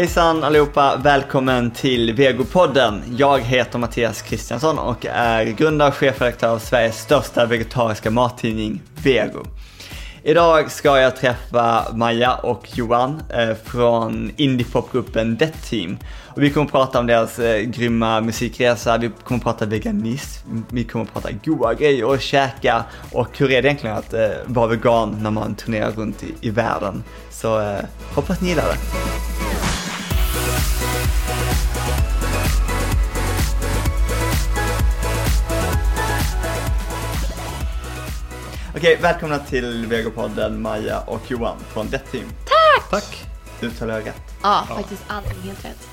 [0.00, 3.02] Hejsan allihopa, välkommen till Vegopodden.
[3.16, 9.44] Jag heter Mattias Kristiansson och är grundare och chefredaktör av Sveriges största vegetariska mattidning Vego.
[10.22, 15.98] Idag ska jag träffa Maja och Johan eh, från indiepopgruppen Death Team.
[16.26, 20.62] Och vi kommer att prata om deras eh, grymma musikresa, vi kommer att prata veganism,
[20.70, 24.28] vi kommer att prata goda grejer och käka och hur är det egentligen att eh,
[24.46, 27.04] vara vegan när man turnerar runt i, i världen.
[27.30, 27.78] Så eh,
[28.14, 29.49] hoppas ni gillar det.
[38.76, 42.24] Okej, välkomna till Vegopodden Maja och Johan från Death Team.
[42.28, 42.90] Tack!
[42.90, 43.26] Tack!
[43.62, 44.22] Uttalar jag rätt?
[44.42, 45.88] Ja, faktiskt allting helt rätt.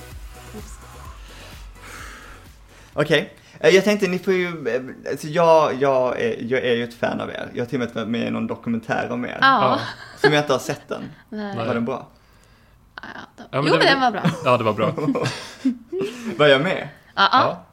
[2.94, 6.84] Okej, eh, jag tänkte ni får ju, eh, alltså jag, jag, är, jag är ju
[6.84, 7.50] ett fan av er.
[7.54, 9.38] Jag har till och med varit med i någon dokumentär om er.
[9.42, 9.80] Ja.
[10.18, 11.04] Som jag inte har sett den.
[11.30, 11.58] Nej.
[11.58, 12.08] Var den bra?
[12.96, 13.02] Ja,
[13.38, 13.44] då.
[13.52, 14.22] Ja, men jo, det- men den var bra.
[14.46, 14.94] Ja, det var bra.
[16.38, 16.90] Var jag med?
[17.16, 17.64] Ja, ja.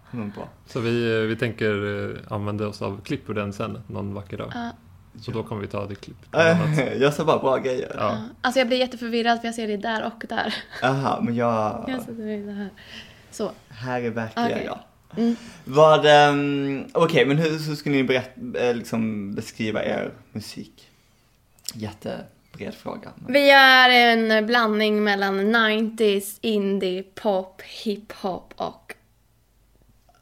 [0.66, 4.52] Så vi, vi tänker eh, använda oss av klipp ur den sen, någon vacker dag.
[5.24, 6.34] Så då kommer vi ta det klippet.
[6.34, 7.92] Eh, Jag sa bara bra grejer.
[7.98, 8.18] Ja.
[8.40, 10.54] Alltså jag blir jätteförvirrad för jag ser det där och där.
[10.82, 12.68] Aha, men jag, Jag sätter mig det här.
[13.30, 13.50] Så.
[13.68, 14.62] här är verkligen Okej.
[14.66, 14.78] jag.
[15.16, 15.36] Mm.
[15.64, 20.88] Vad, um, okej men hur, hur skulle ni berätta, eh, liksom beskriva er musik?
[21.74, 23.12] Jättebred fråga.
[23.16, 28.94] men- Vi är en blandning mellan 90s, indie, pop, hiphop och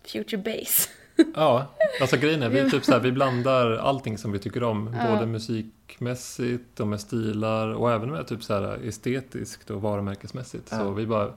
[0.04, 0.88] future bass.
[1.34, 1.66] Ja,
[2.00, 4.96] alltså grejen är, vi, typ så här, vi blandar allting som vi tycker om.
[4.98, 5.14] Ja.
[5.14, 10.68] Både musikmässigt och med stilar och även med typ så här estetiskt och varumärkesmässigt.
[10.70, 10.78] Ja.
[10.78, 11.30] Så vi bara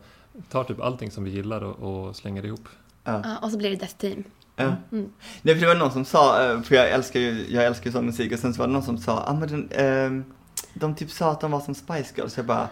[0.50, 2.68] tar typ allting som vi gillar och, och slänger ihop.
[3.04, 3.22] Ja.
[3.24, 4.24] Ja, och så blir det Death Team.
[4.56, 4.64] Ja.
[4.92, 5.10] Mm.
[5.42, 7.92] Nej, för det var någon som sa, eh, för jag älskar ju, jag älskar ju
[7.92, 10.24] sån musik och sen så var det någon som sa, ah, men den, ehm,
[10.74, 12.38] de typ sa att de var som Spice Girls.
[12.38, 12.68] Jag bara,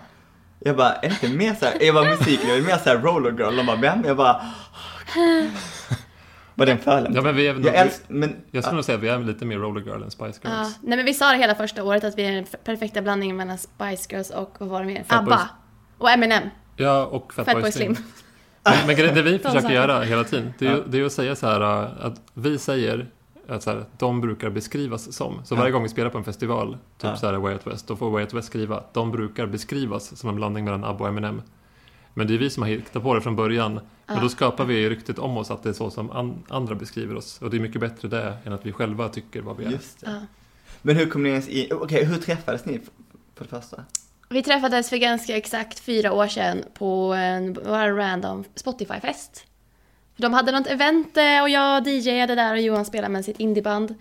[0.60, 3.32] jag bara, är det inte mer såhär, jag bara musiken, jag är mer såhär roller
[3.32, 3.56] girl.
[3.56, 4.04] De bara, vem?
[4.06, 4.42] Jag bara,
[6.56, 7.16] var det en förolämpning?
[7.16, 9.46] Ja, men vi är, Jag älskar, men, jag skulle nog säga att vi är lite
[9.46, 10.50] mer roller girl än Spice Ja.
[10.50, 10.80] Girls.
[10.82, 13.58] Nej men vi sa det hela första året att vi är den perfekta blandningen mellan
[13.58, 15.04] Spice Girls och vad var det mer?
[15.04, 15.50] Fatboy ABBA.
[15.98, 16.44] Och Eminem.
[16.76, 17.96] Ja, och Fatboy Fatboy Slim.
[17.96, 18.08] Slim.
[18.88, 20.84] Men, men det vi försöker göra hela tiden, det är, ju, Ja.
[20.88, 23.08] det är att säga så här äh, att vi säger
[23.50, 25.42] att så här, de brukar beskrivas som.
[25.46, 25.60] Så Ja.
[25.60, 27.16] varje gång vi spelar på en festival, typ Ja.
[27.16, 30.30] så här Way Out West, då får Way Out West skriva de brukar beskrivas som
[30.30, 31.42] en blandning mellan ABBA och Eminem.
[32.14, 33.74] Men det är vi som har hittat på det från början.
[33.74, 34.22] Men Ja.
[34.22, 37.42] då skapar vi ryktet om oss att det är så som an, andra beskriver oss.
[37.42, 39.70] Och det är mycket bättre det än att vi själva tycker vad vi är.
[39.72, 40.12] just det.
[40.12, 40.20] Ja.
[40.82, 42.80] Men hur kom ni ens in, okej hur träffades ni
[43.36, 43.84] för det första?
[44.30, 49.46] Vi träffades för ganska exakt fyra år sedan på en bara random Spotify-fest.
[50.18, 53.96] De hade något event eh, och jag DJade där och Johan spelade med sitt indieband.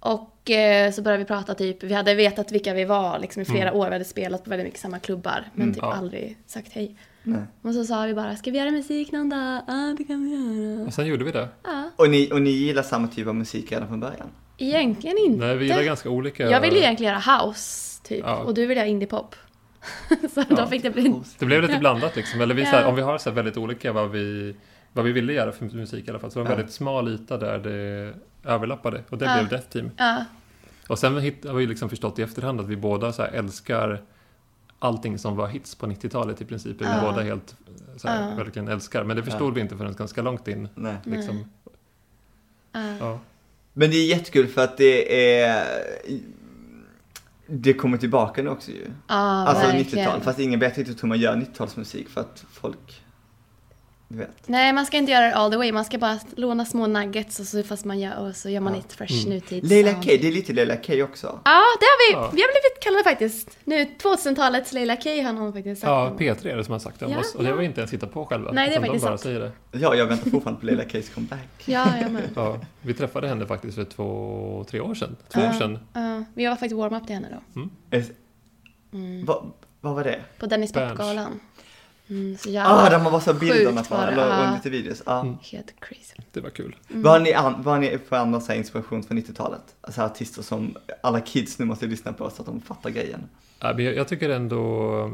[0.00, 3.44] Och eh, så började vi prata typ, vi hade vetat vilka vi var liksom i
[3.44, 5.92] flera år, vi hade spelat på väldigt mycket samma klubbar men Mm, typ ja.
[5.94, 6.96] aldrig sagt hej.
[7.22, 7.42] Nej.
[7.62, 9.62] Och så sa vi bara, ska vi göra musik någon dag?
[9.66, 10.86] Ja, det kan vi göra.
[10.86, 11.48] Och sen gjorde vi det.
[11.64, 14.28] Ja, Och ni, och ni gillar samma typ av musik redan från början?
[14.60, 15.46] egentligen inte.
[15.46, 16.50] Nej, vi gillar ganska olika.
[16.50, 18.20] Jag ville egentligen göra house, typ.
[18.26, 18.36] Ja.
[18.36, 19.34] Och du ville göra indiepop.
[20.34, 20.56] så Ja.
[20.56, 21.14] då fick det bli...
[21.38, 22.40] Det blev lite blandat liksom.
[22.40, 22.70] Eller vi, Ja.
[22.70, 24.56] så här, om vi har så här väldigt olika vad vi,
[24.92, 26.30] vad vi ville göra för musik i alla fall.
[26.30, 26.56] Så det var en Ja.
[26.56, 28.14] väldigt smal yta där det
[28.50, 29.02] överlappade.
[29.08, 29.34] Och det Ja.
[29.36, 29.90] blev Death Team.
[29.96, 30.24] Ja,
[30.88, 34.02] Och sen har vi liksom förstått i efterhand att vi båda så här älskar
[34.78, 36.80] allting som var hits på 90-talet i princip.
[36.80, 37.56] är Vi båda helt
[37.96, 39.04] så här, verkligen älskar.
[39.04, 40.68] Men det förstod vi inte förrän ganska långt in.
[40.74, 40.96] Nej.
[41.04, 41.50] Liksom.
[43.00, 43.18] ja.
[43.72, 45.66] Men det är jättekul för att det är,
[47.46, 48.86] det kommer tillbaka nu också ju.
[49.08, 50.08] ja Alltså verkligen.
[50.08, 53.02] 90-tal, fast ingen vet riktigt hur man gör 90-talsmusik för att folk.
[54.46, 55.72] Nej, man ska inte göra det all the way.
[55.72, 58.72] Man ska bara låna små nuggets och så, fast man gör, och så gör man
[58.74, 58.78] Ja.
[58.80, 59.34] ett fresh Mm.
[59.34, 59.92] nutids Leila.
[59.94, 61.26] K, det är lite Leila K också.
[61.44, 62.12] Ja, det har vi.
[62.12, 62.30] Ja.
[62.34, 63.58] Vi har blivit kallade faktiskt.
[63.64, 65.88] Nu 2000-talets Leila K har någon faktiskt sagt.
[65.90, 66.18] ja, om.
[66.18, 67.34] P3 är det som har sagt det om Ja, oss.
[67.34, 68.52] Och det har vi inte ens hittat på själva.
[68.52, 69.20] Nej, det är faktiskt de bara sant.
[69.20, 69.52] säger det.
[69.78, 71.48] Ja, jag väntar fortfarande på Leila Ks comeback.
[71.66, 72.22] Ja, jag med.
[72.36, 75.16] Ja, vi träffade henne faktiskt för två, tre år sedan.
[75.32, 75.48] Två Ja.
[75.48, 75.78] år sedan.
[75.92, 77.68] Ja, vi var faktiskt warm-up till henne då.
[77.96, 78.04] Är-
[78.92, 79.24] Mm.
[79.24, 80.20] Vad, vad var det?
[80.38, 80.72] På Dennis.
[80.72, 81.40] Popgalan.
[82.10, 85.02] Mm, så Ah, där man var så bilderna på, eller och lite videos.
[85.06, 85.20] Ja.
[85.20, 85.36] Mm.
[85.52, 86.14] helt crazy.
[86.32, 86.76] Det var kul.
[86.88, 89.60] Vad har ni, an, vad har ni för andra så här, inspiration från 90-talet?
[89.80, 93.20] Alltså artister som alla kids nu måste lyssna på så att de fattar grejen.
[93.60, 94.60] Ja, men jag, jag tycker ändå,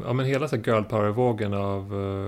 [0.05, 1.81] ja men hela så här girl power-vågen av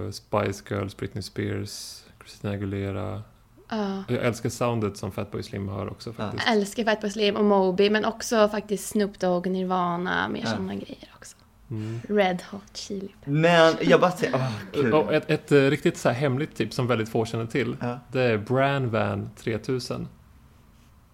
[0.06, 3.22] eh, Spice Girls, Britney Spears, Christina Aguilera.
[3.70, 4.04] Ja.
[4.08, 6.44] Jag älskar soundet som Fatboy Slim har också faktiskt.
[6.48, 10.50] Jag älskar Fatboy Slim och Moby, men också faktiskt Snoop Dogg, Nirvana, mer Ja.
[10.50, 11.37] sådana grejer också.
[11.72, 12.00] Mm.
[12.10, 14.94] Red Hot Chili Men jag bara säger, åh kul.
[14.94, 17.76] Och ett, ett eh, riktigt så här hemligt tips som väldigt få känner till.
[17.82, 18.00] Ja.
[18.12, 20.08] Det är Bran Van 3000.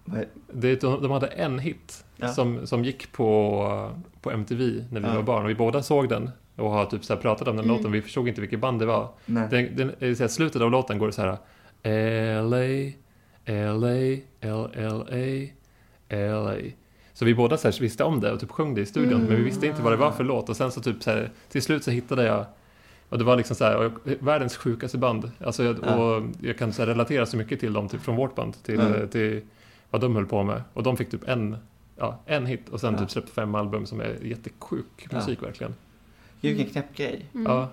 [0.04, 2.28] Vad är- Det, är- de, de hade en hit Ja.
[2.28, 3.90] som, som gick på,
[4.20, 5.14] på MTV när vi Ja.
[5.14, 6.30] var barn och vi båda såg den.
[6.56, 7.76] och har typ så här pratat om den Mm.
[7.76, 7.92] låten.
[7.92, 9.08] Vi förstod inte vilket band det var.
[9.26, 9.48] Nej.
[9.50, 11.38] Den, den, så här, slutet av låten går det så här
[12.42, 12.92] LA,
[13.46, 15.48] LA, LLA,
[16.08, 16.56] LA.
[17.14, 19.26] Så vi båda så här visste om det och typ sjöng det i studion, Mm.
[19.26, 20.48] men vi visste inte vad det var för låt.
[20.48, 22.46] Och sen så typ så här, till slut så hittade jag
[23.08, 25.30] och det var liksom så här, världens sjukaste band.
[25.44, 25.94] Alltså jag, Ja.
[25.94, 28.80] och jag kan så här, relatera så mycket till dem, typ från vårt band, till,
[28.80, 29.08] Mm.
[29.08, 29.42] till
[29.90, 30.62] vad de höll på med.
[30.72, 31.56] Och de fick typ en,
[31.96, 33.00] ja, en hit och sen Ja.
[33.00, 35.16] typ släppte fem album som är jättesjuk Ja.
[35.16, 35.74] musik verkligen.
[36.40, 37.26] Vilken knäpp grej.
[37.34, 37.52] Mm.
[37.52, 37.68] Ja,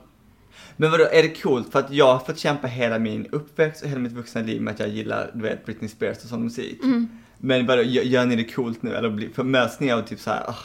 [0.78, 1.72] Men vadå, är det coolt?
[1.72, 4.74] För att jag har fått kämpa hela min uppväxt och hela mitt vuxna liv med
[4.74, 6.84] att jag gillar, du vet, Britney Spears och sån musik.
[6.84, 7.08] Mm.
[7.42, 8.96] Men vadå, gör, gör ni det coolt nu?
[8.96, 10.56] Eller blir- för möts ni av typ såhär, ah,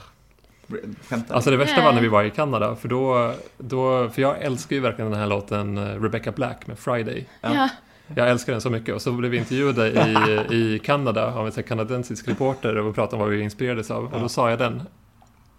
[1.08, 4.42] skämtar Alltså det värsta var när vi var i Kanada, för då, då, för jag
[4.42, 7.26] älskar ju verkligen den här låten eh, Rebecca Black med Friday.
[7.40, 7.54] Ja.
[7.54, 7.68] Ja.
[8.14, 9.88] Jag älskar den så mycket och så blev vi intervjuade
[10.50, 14.14] i, i Kanada av en här kanadensisk reporter och pratade om vad vi inspirerades av
[14.14, 14.82] och då sa jag den.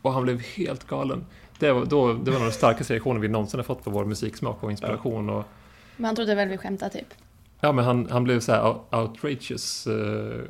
[0.02, 1.26] Och han blev helt galen.
[1.60, 4.06] Det var, då, det var nog den starkaste reaktionen vi någonsin har fått på vår
[4.06, 5.30] musiksmak och inspiration.
[5.30, 5.46] Och,
[5.96, 7.08] Men han trodde väl vi skämtade typ.
[7.60, 10.42] Ja, men han, han blev så här out- outrageous eh,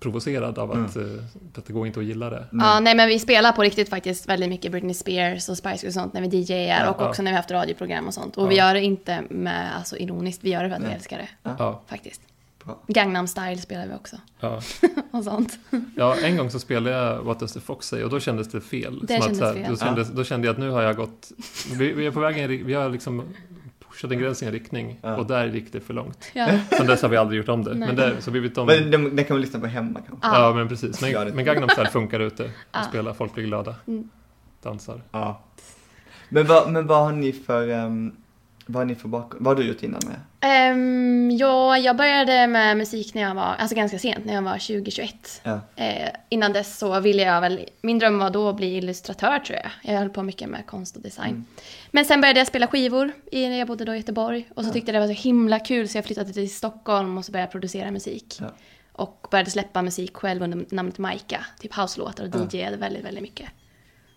[0.00, 1.16] provocerad av att, Mm.
[1.18, 1.24] eh,
[1.58, 2.46] att det går inte att gilla det.
[2.50, 2.66] Nej.
[2.66, 5.92] Ja, nej men vi spelar på riktigt faktiskt väldigt mycket Britney Spears och Spice och
[5.92, 7.08] sånt när vi DJar Ja, och ja.
[7.08, 8.36] också när vi har haft radioprogram och sånt.
[8.36, 8.48] Och Ja.
[8.48, 10.94] vi gör det inte med, alltså ironiskt, vi gör det för att vi Nej.
[10.96, 11.28] älskar det.
[11.58, 12.20] Ja, Faktiskt.
[12.64, 12.78] Bra.
[12.86, 14.16] Gangnam style spelar vi också.
[14.40, 14.60] ja.
[15.10, 15.58] Och sånt.
[15.96, 18.60] Ja, en gång så spelade jag What Does the Fox Say och då kändes det
[18.60, 19.00] fel.
[19.02, 19.70] Det Som att, kändes så här, fel.
[19.70, 21.32] Då, kändes, då kände jag att nu har jag gått...
[21.72, 23.22] Vi, vi är på väg i en ri- Vi har liksom
[23.92, 25.16] pushat en gräns i en riktning Ja.
[25.16, 26.30] och där gick det för långt.
[26.32, 26.48] Ja.
[26.76, 27.74] Sen dess har vi aldrig gjort om det.
[27.74, 27.88] Nej.
[27.88, 28.66] Men det, så vi vet om...
[28.66, 30.26] Men den, den kan man lyssna på hemma kanske?
[30.28, 30.40] Ja.
[30.48, 31.00] Ja, men precis.
[31.02, 32.82] Men, men Gangnam Style funkar ute och Ja.
[32.82, 33.12] spelar.
[33.14, 33.74] Folk blir glada.
[33.86, 34.08] Mm.
[34.62, 35.00] Dansar.
[35.12, 35.42] Ja.
[36.28, 38.16] Men vad, men vad har ni för, um,
[38.66, 39.44] vad har ni för bakgrund?
[39.44, 40.20] Vad har du gjort innan med?
[40.40, 44.54] Ehm, ja, jag började med musik när jag var, alltså ganska sent, när jag var
[44.56, 45.40] 20-21.
[45.42, 45.60] Ja.
[45.76, 49.58] Eh, innan dess så ville jag väl, min dröm var då att bli illustratör tror
[49.58, 49.92] jag.
[49.92, 51.30] Jag höll på mycket med konst och design.
[51.30, 51.44] Mm.
[51.90, 54.48] Men sen började jag spela skivor i, när jag bodde då i Göteborg.
[54.54, 57.24] Och så tyckte jag det var så himla kul så jag flyttade till Stockholm och
[57.24, 58.36] så började jag producera musik.
[58.40, 58.46] Ja.
[58.92, 61.46] Och började släppa musik själv under namnet Maika.
[61.58, 62.58] Typ house-låtar och Ja.
[62.58, 63.48] DJade väldigt, väldigt mycket.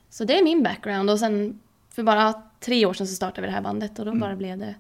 [0.09, 1.09] Så det är min background.
[1.09, 1.59] Och sen
[1.95, 2.33] för bara
[2.65, 4.21] tre år sedan så startade vi det här bandet och då Mm.
[4.21, 4.75] bara blev det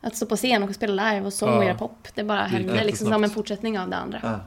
[0.00, 1.56] att stå på scen och spela live och sång Ja.
[1.58, 2.08] och göra pop.
[2.14, 3.14] Det bara hände liksom jättesnabbt.
[3.14, 4.20] som en fortsättning av det andra.
[4.22, 4.40] Ja.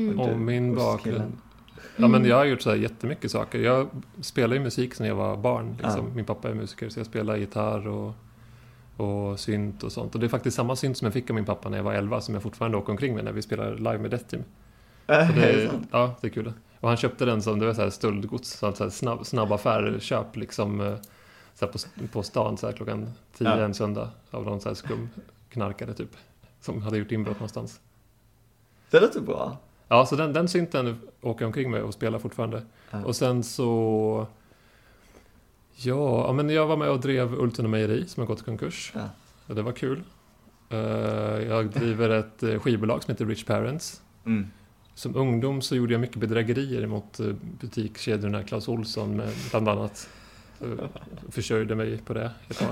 [0.00, 0.20] Mm.
[0.20, 1.32] Och min bakgrund...
[1.96, 3.58] Ja, men jag har gjort så här jättemycket saker.
[3.58, 3.88] Jag
[4.20, 5.76] spelade ju musik sedan jag var barn.
[5.82, 6.06] Liksom.
[6.08, 6.14] Ja.
[6.14, 8.14] Min pappa är musiker, så jag spelar gitarr och,
[8.96, 10.14] och synt och sånt.
[10.14, 11.94] Och det är faktiskt samma synt som jag fick av min pappa när jag var
[11.94, 14.42] 11 som jag fortfarande åker omkring med när vi spelar live med Death Team.
[15.06, 16.52] Äh, det, är det ja, det är kul.
[16.80, 20.36] Och han köpte den som det var så här stöldgods, så här snabb, snabb affärköp
[20.36, 20.94] liksom eh,
[21.58, 21.78] så på,
[22.12, 23.56] på stan så här klockan 10 Ja.
[23.64, 25.08] en söndag av någon så här skum
[25.48, 26.10] knarkare typ.
[26.60, 27.80] Som hade gjort inbrott någonstans.
[28.90, 29.56] Det låter bra.
[29.88, 32.62] Ja, så den, den synten åker jag omkring med och spelar fortfarande.
[32.90, 33.04] Ja.
[33.04, 34.26] Och sen så...
[35.76, 38.92] Ja, ja, men jag var med och drev Ultuna Mejeri som har gått i konkurs.
[38.94, 39.54] Ja.
[39.54, 40.02] Det var kul.
[40.68, 40.78] Eh,
[41.48, 44.02] Jag driver ett eh, skivbolag som heter Rich Parents.
[44.26, 44.46] Mm.
[44.94, 47.26] Som ungdom så gjorde jag mycket bedrägerier mot eh,
[47.60, 50.08] butikskedjorna Clas med bland annat.
[50.60, 50.88] Eh,
[51.30, 52.30] Försörjde mig på det.
[52.50, 52.64] Så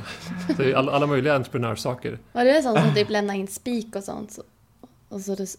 [0.57, 2.19] det är alla, alla möjliga entreprenörssaker.
[2.33, 4.33] Var det sånt som typ lämna in spik och sånt?
[4.33, 4.43] Så,
[5.09, 5.57] och så det,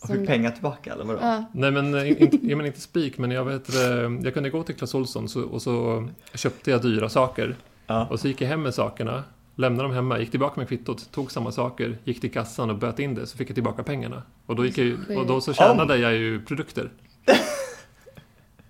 [0.00, 1.18] Och fick pengar tillbaka eller vadå?
[1.22, 1.44] Ja.
[1.52, 3.80] Nej men, eh, inte, inte spik, men jag vet eh,
[4.22, 7.56] Jag kunde gå till Clas Ohlson så, och så köpte jag dyra saker.
[7.86, 8.06] Ja.
[8.10, 9.24] Och så gick jag hem med sakerna,
[9.56, 12.98] lämnade dem hemma, gick tillbaka med kvittot, tog samma saker, gick till kassan och böt
[12.98, 14.22] in det, så fick jag tillbaka pengarna.
[14.46, 16.90] Och då, gick jag, och då så tjänade jag ju produkter.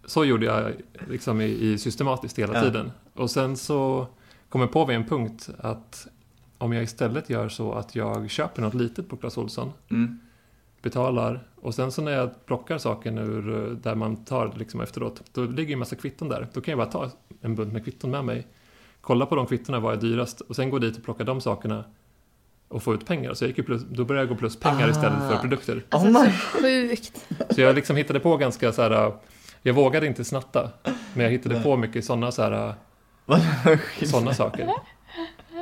[0.07, 0.73] Så gjorde jag
[1.09, 2.63] liksom i, i systematiskt hela Ja.
[2.63, 2.93] tiden.
[3.15, 4.07] Och sen så
[4.49, 6.07] kom jag på vid en punkt att
[6.59, 10.19] om jag istället gör så att jag köper något litet på Clas Ohlson, Mm.
[10.83, 15.23] betalar och sen så när jag plockar saken ur eh, där man tar liksom efteråt,
[15.33, 16.49] då ligger ju en massa kvitton där.
[16.53, 18.47] Då kan jag bara ta en bunt med kvitton med mig,
[19.01, 21.85] kolla på de kvittona, vad är dyrast och sen gå dit och plocka de sakerna
[22.69, 23.35] och få ut pengar.
[23.35, 24.91] Så jag gick plus, då började jag gå plus pengar Ah.
[24.91, 25.85] istället för produkter.
[25.89, 27.27] Alltså Oh my- så sjukt.
[27.51, 29.13] Så jag liksom hittade på ganska så här,
[29.67, 30.71] jag vågade inte snatta,
[31.15, 32.75] men jag hittade på mycket sådana så här, eh,
[33.27, 33.41] Vad
[34.07, 34.69] sådana saker.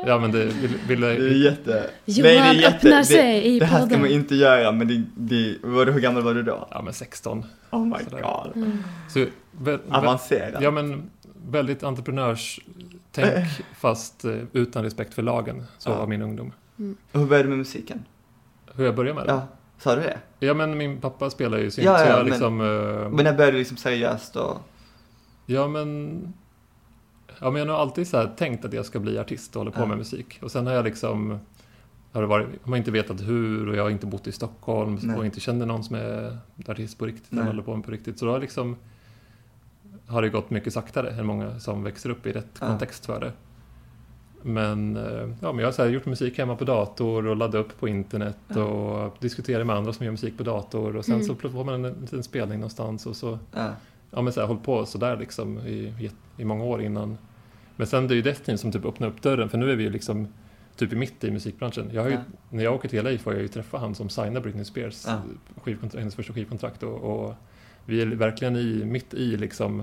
[0.06, 1.90] Ja men det vill, Det är ville, jätte...
[2.04, 5.86] Johan öppnar sig det, i Det här ska man inte göra, men det, det var
[5.86, 6.68] du, hur gammal var du då?
[6.70, 7.44] ja men 16.
[7.70, 8.22] Oh my Sådär.
[8.22, 8.56] god.
[8.56, 8.78] Mm.
[9.08, 9.28] Så, vä,
[9.76, 10.62] vä, Avancerad.
[10.62, 11.10] Ja, men
[11.46, 15.64] väldigt entreprenörstänk fast eh, utan respekt för lagen.
[15.78, 15.98] Så Ja.
[15.98, 16.52] var min ungdom.
[17.12, 18.04] Och hur började du med musiken?
[18.74, 19.32] Hur jag började med det?
[19.32, 19.46] Ja,
[19.82, 20.18] sa du det?
[20.38, 22.60] Ja, men min pappa spelar ju synt, Ja, så ja, jag men- liksom...
[22.60, 22.66] eh,
[23.10, 24.56] Men när började du liksom seriöst och...
[25.46, 26.18] Ja, men...
[27.40, 29.70] Ja, men jag har nog alltid så tänkt att jag ska bli artist och hålla
[29.70, 29.86] på Ja.
[29.86, 30.38] med musik.
[30.42, 31.38] Och sen har jag liksom...
[32.12, 34.98] Har, det varit, har man inte vetat hur och jag har inte bott i Stockholm
[35.02, 35.16] Nej.
[35.16, 38.18] och inte känner någon som är artist på riktigt eller håller på med på riktigt.
[38.18, 38.76] Så då har jag liksom
[40.06, 42.66] har det gått mycket saktare än många som växer upp i rätt Ja.
[42.66, 43.32] kontext för det.
[44.42, 47.54] Men, eh, ja, men jag har så här gjort musik hemma på dator och laddat
[47.66, 48.62] upp på internet Ja.
[48.64, 51.26] och diskuterat med andra som gör musik på dator och sen Mm.
[51.26, 53.70] så får man en liten spelning någonstans och så Ja.
[54.10, 57.18] ja, men så här, hållit på sådär liksom i, i, många år innan.
[57.76, 59.82] Men sen det är ju Destiny som typ öppnar upp dörren för nu är vi
[59.84, 60.28] ju liksom
[60.76, 61.90] typ i mitt i musikbranschen.
[61.92, 62.20] Jag har ju, Ja.
[62.50, 65.20] När jag åker till LA får jag ju träffa han som signar Britney Spears Ja.
[65.62, 66.94] skivkontrakt, hennes första skivkontrakt och,
[67.24, 67.34] och
[67.86, 69.82] vi är verkligen i, mitt i liksom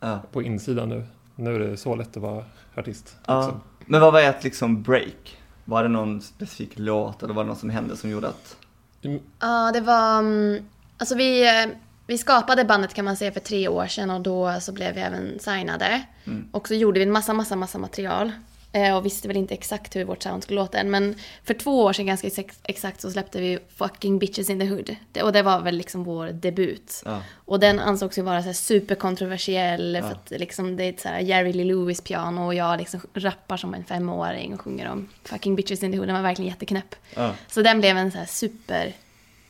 [0.00, 0.20] Ja.
[0.32, 1.04] på insidan nu.
[1.36, 3.16] Nu är det så lätt att vara artist.
[3.26, 3.40] Ja.
[3.40, 3.60] Liksom.
[3.86, 5.38] Men vad var ert liksom break?
[5.64, 8.56] Var det någon specifik låt eller var det något som hände som gjorde att...
[9.02, 10.18] Mm, Ja, det var...
[10.18, 10.64] mm,
[10.98, 11.70] Alltså vi, eh,
[12.06, 15.00] vi skapade bandet kan man säga för tre år sedan och då så blev vi
[15.00, 16.02] även signade.
[16.24, 16.48] Mm.
[16.52, 18.32] Och så gjorde vi en massa, massa, massa material.
[18.76, 20.90] Eh, Och visste väl inte exakt hur vårt sound skulle låta än.
[20.90, 21.14] Men
[21.44, 24.96] för två år sedan ganska ex- exakt så släppte vi Fucking Bitches in the Hood.
[25.22, 27.02] Och det var väl liksom vår debut.
[27.04, 27.22] Ja.
[27.44, 30.02] Och den ansågs ju vara så superkontroversiell Ja.
[30.02, 33.56] för att liksom det är ett så Jerry Lee Lewis piano och jag liksom rappar
[33.56, 36.08] som en femåring och sjunger om Fucking Bitches in the Hood.
[36.08, 36.94] Den var verkligen jätteknäpp.
[37.14, 37.34] Ja.
[37.48, 38.92] Så den blev en så super...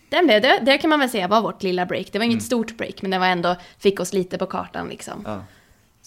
[0.09, 2.13] Den blev, det, det kan man väl säga var vårt lilla break.
[2.13, 5.25] Det var inget stort break, men det var ändå, fick oss lite på kartan liksom.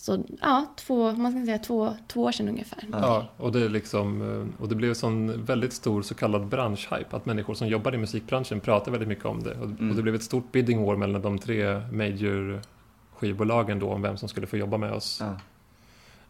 [0.08, 0.16] Ja.
[0.18, 2.84] Så ja, två, man ska säga två, två år sedan ungefär.
[2.92, 3.28] Ja.
[3.38, 7.16] Och det, är liksom, eh, och det blev en sån väldigt stor så kallad branschhype,
[7.16, 9.52] att människor som jobbar i musikbranschen pratar väldigt mycket om det.
[9.52, 9.90] Och, Mm.
[9.90, 12.62] och det blev ett stort bidding war mellan de tre major
[13.14, 15.18] skivbolagen då om vem som skulle få jobba med oss.
[15.22, 15.36] Ja.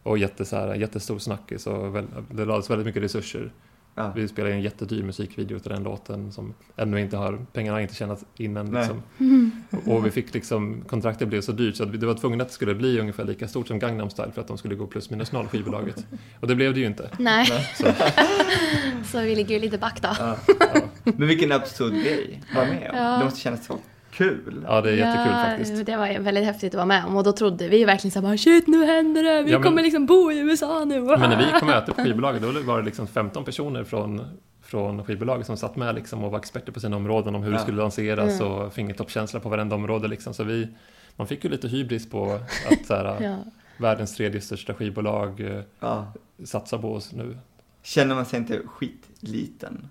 [0.02, 3.52] Och jätte, så här, jättestor snackis och väl, det lades väldigt mycket resurser.
[3.94, 4.12] Ja.
[4.16, 7.94] Vi spelade en jättedyr musikvideo till den låten som ännu inte har, pengarna har inte
[7.94, 8.66] tjänats innan.
[8.66, 8.82] Nej.
[9.18, 9.52] Liksom.
[9.86, 12.48] Och vi fick liksom, kontraktet blev så dyrt så att vi- det var tvunget att
[12.48, 15.10] det skulle bli ungefär lika stort som Gangnam Style för att de skulle gå plus
[15.10, 16.06] minus noll skivbolaget.
[16.40, 17.10] Och det blev det ju inte.
[17.18, 17.84] Nej, Så,
[19.04, 20.08] så vi ligger ju lite back då.
[20.18, 20.36] Ja.
[20.46, 20.80] ja.
[21.04, 22.96] Men vilken absurd grej att vara med om.
[22.96, 23.18] Ja.
[23.18, 23.78] Det måste kännas så
[24.24, 24.64] kul.
[24.66, 25.86] ja, det är jättekul ja, faktiskt.
[25.86, 28.66] Det var väldigt häftigt att vara med om och då trodde vi verkligen såhär shit
[28.66, 31.00] nu händer det, vi Ja, men- kommer liksom bo i USA nu.
[31.00, 34.22] Men när vi kom och möte på skivbolaget då var det liksom 15 personer från,
[34.62, 37.56] från skivbolaget som satt med liksom och var experter på sina områden om hur det
[37.56, 37.62] Ja.
[37.62, 38.52] skulle lanseras Mm.
[38.52, 40.08] och fingertoppskänsla på varenda område.
[40.08, 40.34] Liksom.
[40.34, 40.68] Så vi,
[41.16, 42.32] man fick ju lite hybris på
[42.70, 43.36] att så här, Ja.
[43.76, 46.12] världens tredje största skivbolag eh, Ja.
[46.44, 47.38] satsar på oss nu.
[47.82, 49.88] Känner man sig inte skitliten?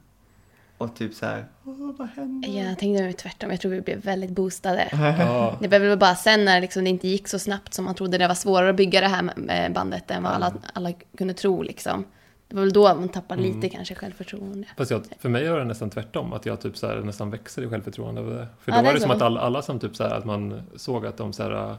[0.80, 2.50] Och typ så här, Åh, vad händer?
[2.50, 4.88] Jag tänkte mig tvärtom, jag tror vi blev väldigt boostade.
[5.20, 7.96] Ja, Det blev väl bara sen när liksom det inte gick så snabbt som man
[7.96, 11.34] trodde det var svårare att bygga det här med bandet än vad alla, alla kunde
[11.34, 12.06] tro liksom.
[12.48, 13.56] Det var väl då man tappade Mm.
[13.56, 14.68] lite kanske självförtroende.
[14.78, 17.62] Fast jag, för mig var det nästan tvärtom, att jag typ så här, nästan växer
[17.62, 18.48] i självförtroende över det.
[18.60, 20.16] För Ja, då det var är det som att alla, alla som typ så här,
[20.16, 21.76] att man såg att de så här,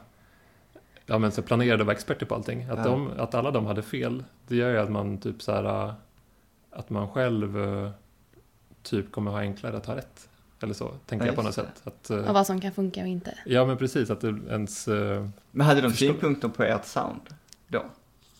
[1.07, 2.62] ja, men så planerade och var experter på allting.
[2.64, 2.85] Att, Ja.
[2.85, 5.95] de, att alla de hade fel, det gör ju att man typ så här,
[6.71, 7.90] att man själv eh,
[8.83, 10.29] typ kommer ha enklare att ha rätt.
[10.63, 11.83] Eller så, tänker Ja, jag på något just sätt.
[11.85, 13.35] Att, Och vad som kan funka och inte.
[13.47, 14.89] ja men precis, att det ens...
[14.89, 17.21] eh, Men hade de synpunkter på ert sound
[17.69, 17.83] då?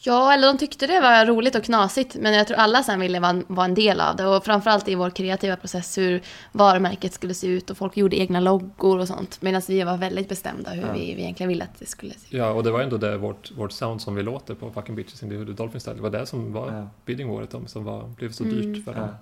[0.03, 3.21] Ja, eller de tyckte det var roligt och knasigt, men jag tror alla sen ville
[3.21, 4.27] vara, vara en del av det.
[4.27, 8.41] Och framförallt i vår kreativa process hur varumärket skulle se ut och folk gjorde egna
[8.41, 9.43] loggor och sånt.
[9.43, 10.93] Medan vi var väldigt bestämda hur Ja.
[10.93, 12.33] vi, vi egentligen ville att det skulle se ut.
[12.33, 15.23] Ja, och det var ändå det vårt, vårt sound som vi låter på Fucking Bitches
[15.23, 15.97] in the Hood Dolphin Style.
[15.97, 16.89] Det var det som var Ja.
[17.05, 18.57] bidding året om, som var, blev så Mm.
[18.73, 18.99] dyrt för Ja.
[19.01, 19.09] dem.
[19.09, 19.15] Det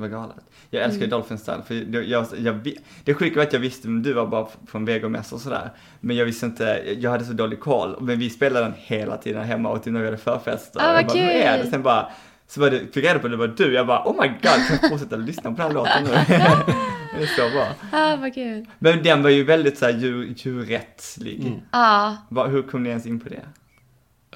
[0.00, 0.44] var galet.
[0.70, 2.72] Jag älskar ju Dolphin Style, för jag, jag, jag,
[3.04, 5.70] det sjuka var att jag visste vem du var bara från Vegomäss och sådär.
[6.00, 7.96] Men jag visste inte, jag hade så dålig koll.
[8.00, 10.80] Men vi spelade den hela tiden hemma och typ när vi hade förfester.
[10.80, 11.62] Ah, vad jag bara, är det?
[11.62, 11.70] kul.
[11.70, 12.08] Sen bara,
[12.46, 13.74] så var det, fick jag reda på att det var du.
[13.74, 16.10] Jag bara, oh my god, kan jag fortsätta lyssna på den här låten nu?
[17.16, 17.66] det är så bra.
[17.92, 18.66] Ah, vad kul.
[18.78, 21.46] Men den var ju väldigt såhär djur, djurrättslig.
[21.46, 21.60] Mm.
[21.72, 23.42] Ja, Va, hur kom ni ens in på det?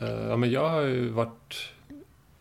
[0.00, 1.70] Eh, ja, men jag har ju varit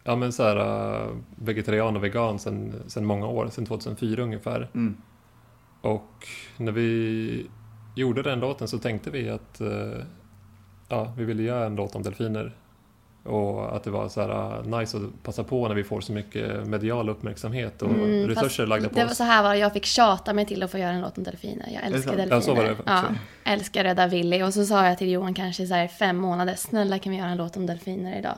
[0.03, 4.69] ja, men så här, eh, vegetarian och vegan sedan sedan många år, sedan 2004 ungefär.
[4.73, 4.97] Mm.
[5.81, 7.47] Och när vi
[7.95, 10.03] gjorde den låten så tänkte vi att eh,
[10.89, 12.55] ja, vi ville göra en låt om delfiner.
[13.23, 16.13] Och att det var så här eh, nice att passa på när vi får så
[16.13, 19.17] mycket medial uppmärksamhet och Mm, resurser lagda på det var oss.
[19.17, 21.23] så här var det, jag fick tjata mig till att få göra en låt om
[21.23, 21.69] delfiner.
[21.73, 22.35] Jag det älskar delfiner.
[22.35, 22.75] Ja, så var det.
[22.85, 23.03] Ja,
[23.43, 24.43] älskar Rädda Willy.
[24.43, 27.29] Och så sa jag till Johan kanske så här fem månader, snälla kan vi göra
[27.29, 28.37] en låt om delfiner idag?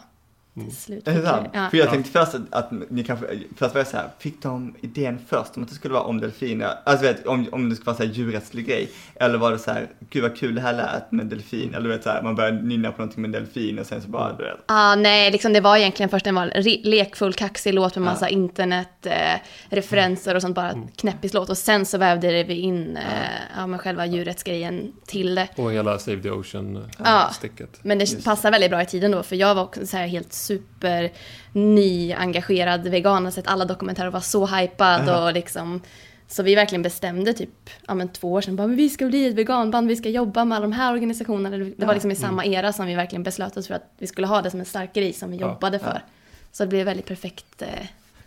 [0.58, 0.68] Mm.
[0.70, 1.50] Till slut Är det sant?
[1.54, 1.70] ja.
[1.70, 1.92] För jag Ja.
[1.92, 3.26] tänkte först att, att ni kanske,
[3.58, 6.20] först var jag så här, fick de idén först om att det skulle vara om
[6.22, 6.70] delfiner?
[6.84, 8.90] Alltså vet, om, om det skulle vara så här djurrättslig grej.
[9.16, 11.74] Eller var det så här, gud vad kul det här lät med delfin.
[11.74, 14.08] Eller du vet så här, man börjar nynna på någonting med delfin och sen så
[14.10, 14.58] bara, du vet.
[14.66, 16.52] Ah, nej, liksom det var egentligen först en var
[16.86, 18.12] lekfull, kaxig låt med Ja.
[18.12, 19.14] massa internet, eh,
[19.70, 21.50] referenser och sånt, bara knäppis låt.
[21.50, 23.04] Och sen så vävde vi in eh,
[23.58, 25.48] ja, själva djurrättsgrejen till det.
[25.56, 26.34] Och hela Save the Ja.
[26.36, 27.70] Ocean-sticket.
[27.82, 30.08] Men det Just passar väldigt bra i tiden då, för jag var också så här
[30.08, 31.12] helt super
[31.54, 35.26] nyengagerad vegan, har sett alla dokumentärer och var så hypad Ja.
[35.28, 35.82] och liksom
[36.28, 39.28] Så vi verkligen bestämde typ ja, men två år sedan bara, men vi ska bli
[39.28, 41.58] ett veganband, vi ska jobba med alla de här organisationerna.
[41.78, 44.28] Det var liksom i samma era som vi verkligen beslöt oss för att vi skulle
[44.28, 46.02] ha det som en stark grej som vi Ja, jobbade för.
[46.52, 47.62] Så det blev väldigt perfekt.
[47.62, 47.68] Eh,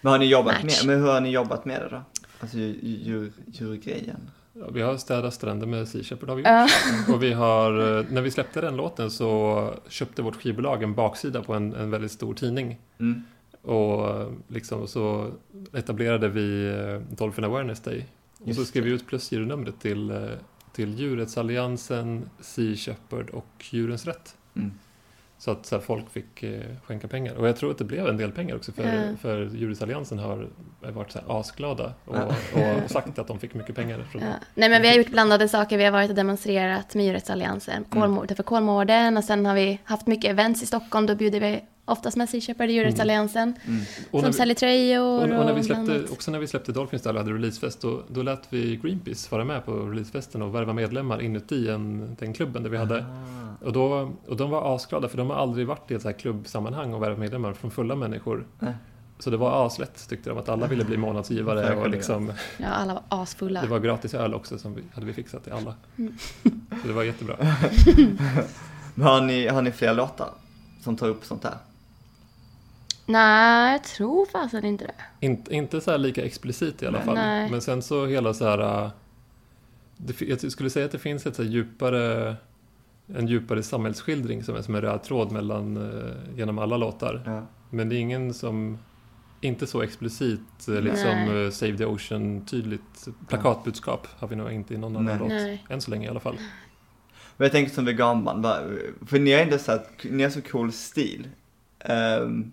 [0.00, 0.84] Men har ni jobbat Match.
[0.84, 2.02] med, men hur har ni jobbat med det då?
[2.40, 4.30] Alltså djur, djurgrejen?
[4.60, 7.08] Ja, vi har städat stränder med Sea Shepherd har vi gjort.
[7.14, 11.42] Och vi har, eh, när vi släppte den låten så köpte vårt skivbolag en baksida
[11.42, 12.78] på en, en väldigt stor tidning.
[12.98, 13.22] Mm.
[13.62, 15.30] Och eh, liksom så
[15.72, 18.06] etablerade vi eh, Dolphin Awareness Day.
[18.38, 20.28] Och så Just skrev vi ut plusgironumret till,
[20.72, 24.36] till Djurrättsalliansen, Sea Shepherd och Djurens Rätt.
[24.56, 24.70] Mm.
[25.40, 27.34] Så att så här, folk fick eh, skänka pengar.
[27.34, 29.16] Och jag tror att det blev en del pengar också för, Ja.
[29.20, 30.48] för Djurrättsalliansen har
[30.80, 32.16] varit så här asglada och,
[32.84, 34.02] och sagt att de fick mycket pengar.
[34.12, 34.28] Från, Ja.
[34.54, 35.78] Nej men vi har gjort blandade saker.
[35.78, 40.06] Vi har varit och demonstrerat med Djurrättsalliansen, Kolmården för Kolmården och sen har vi haft
[40.06, 41.06] mycket events i Stockholm.
[41.06, 43.54] Då bjuder vi oftast med Sea och Djurrättsalliansen.
[43.66, 43.80] Mm.
[44.10, 46.72] Och när Som vi- säljer tröjor Och, och när vi släppte, också när vi släppte
[46.72, 50.54] Dolphins där och hade releasefest, då, då lät vi Greenpeace vara med på releasefesten och
[50.54, 52.98] värva medlemmar inuti en, den klubben där vi hade.
[52.98, 53.64] Ah.
[53.66, 56.18] Och, då, och de var asglada för de har aldrig varit i ett så här
[56.18, 58.46] klubbsammanhang och värvat medlemmar från fulla människor.
[58.58, 58.72] Nej.
[59.20, 62.94] Så det var aslätt tyckte de att alla ville bli månadsgivare och liksom, Ja, alla
[62.94, 63.60] var asfulla.
[63.60, 65.74] det var gratis öl också som vi, hade vi fixat till alla.
[65.98, 66.14] Mm.
[66.82, 67.36] Så det var jättebra.
[68.94, 70.28] Men har ni, har ni fler låtar
[70.80, 71.54] som tar upp sånt där?
[73.08, 75.26] Nej, jag tror fasen inte det.
[75.26, 77.14] Inte, inte så här lika explicit i alla fall.
[77.14, 77.50] Nej.
[77.50, 78.84] Men sen så hela så här...
[78.84, 78.90] äh,
[79.96, 82.36] Det, jag skulle säga att det finns ett så här djupare,
[83.14, 87.22] en djupare samhällsskildring som är som en röd tråd mellan, eh, genom alla låtar.
[87.26, 87.46] Ja.
[87.70, 88.78] Men det är ingen som,
[89.40, 91.52] inte så explicit eh, liksom Nej.
[91.52, 95.18] Save the Ocean tydligt plakatbudskap har vi nog inte i någon annan Nej.
[95.18, 95.28] låt.
[95.28, 95.64] Nej.
[95.68, 96.36] Än så länge i alla fall.
[97.36, 98.46] Men jag tänker som veganband,
[99.06, 101.28] för ni har ändå så att, ni har så cool stil.
[101.80, 102.50] Ehm,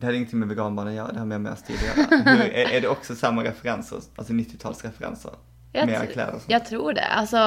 [0.00, 2.22] det hade ingenting med veganband att göra, det har med mer stil att göra.
[2.36, 5.34] Hur, är, är det också samma referenser, alltså 90-talsreferenser?
[5.72, 6.44] Jag, kläder och sånt?
[6.50, 7.04] jag tror det.
[7.06, 7.38] Alltså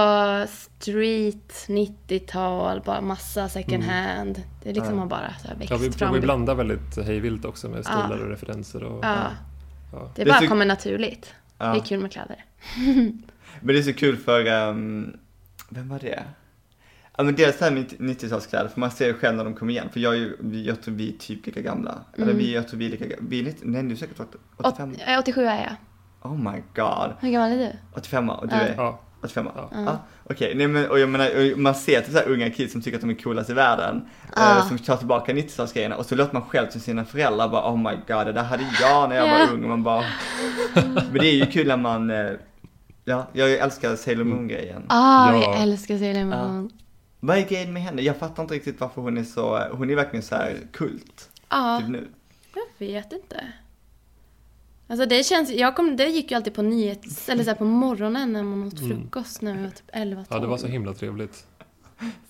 [0.79, 4.43] street, 90-tal, bara massa second hand.
[4.63, 4.99] Det är liksom Ja.
[4.99, 6.13] har bara så här växt Ja, vi, fram.
[6.13, 8.83] vi blandar väldigt hejvilt också med stilar och referenser.
[8.83, 9.17] Och, Ja,
[9.91, 10.11] ja.
[10.15, 11.33] det Det bara tyck- kommer naturligt.
[11.57, 11.65] Ja.
[11.73, 12.45] Det är kul med kläder.
[13.61, 15.17] Men det är så kul för, ehm,
[15.69, 16.23] vem var det?
[17.17, 19.71] Ja men dels det här med 90-talskläder, för man ser ju själv när de kommer
[19.73, 19.89] igen.
[19.93, 21.95] För jag är ju, vi- jag tror vi är typ lika gamla.
[22.13, 22.37] Eller Mm.
[22.37, 23.25] vi, jag tror vi är lika gamla.
[23.29, 24.19] Vi är lite, nej du är säkert
[24.57, 24.91] 85?
[24.91, 25.55] Åt, äh, 87 är
[26.21, 26.31] jag.
[26.31, 27.11] Oh my god.
[27.19, 27.71] Hur gammal är du?
[27.95, 28.61] 85 och du Ja.
[28.61, 28.73] är?
[28.77, 29.69] Ja, 85 Ja.
[29.71, 29.97] ja.
[30.29, 32.97] Okej, nej men och jag menar, man ser typ så här unga kids som tycker
[32.97, 34.01] att de är coolast i världen.
[34.35, 34.57] Ja.
[34.57, 37.77] Eh, som tar tillbaka 90-talsgrejerna och så låter man själv till sina föräldrar bara oh
[37.77, 39.31] my god, det där hade jag när jag Ja.
[39.47, 39.63] var ung.
[39.63, 40.03] Och man bara,
[41.11, 42.31] men det är ju kul när man, eh,
[43.05, 44.83] ja, jag älskar Sailor Moon-grejen.
[44.89, 45.41] Ah, Ja.
[45.41, 46.69] jag älskar Sailor Moon.
[47.25, 48.01] Vad är grejen med henne?
[48.01, 51.79] Jag fattar inte riktigt varför hon är så, hon är verkligen så här kult, Ja,
[51.79, 52.07] typ nu.
[52.77, 53.47] jag vet inte.
[54.87, 57.65] Alltså det känns, jag kom, det gick ju alltid på nyhets, eller så här på
[57.65, 58.89] morgonen när man åt Mm.
[59.01, 61.45] frukost när vi var typ 11 ja, det var så himla trevligt.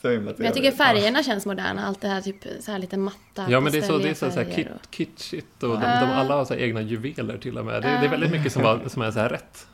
[0.02, 0.78] Så himla Men jag tycker trevligt.
[0.78, 3.82] färgerna känns moderna, allt det här typ så här lite matta, Ja, men det är
[3.82, 6.00] så, det är så, så här kit, kitschigt och de, Ja.
[6.00, 7.82] de alla har så här egna juveler till och med.
[7.82, 9.68] Det, det är väldigt mycket som, var, som är så här rätt.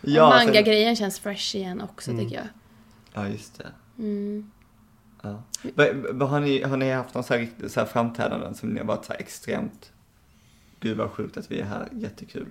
[0.00, 2.24] Ja, Manga-grejen känns fresh igen också Mm.
[2.24, 2.46] tycker jag.
[3.14, 3.66] Ja, just det.
[3.98, 4.50] Mm.
[5.22, 5.42] Ja.
[6.26, 9.04] Har, ni, har ni haft någon så här, så här framträdanden som ni har varit
[9.04, 9.92] så här extremt,
[10.80, 12.46] gud vad sjukt att vi är här, jättekul.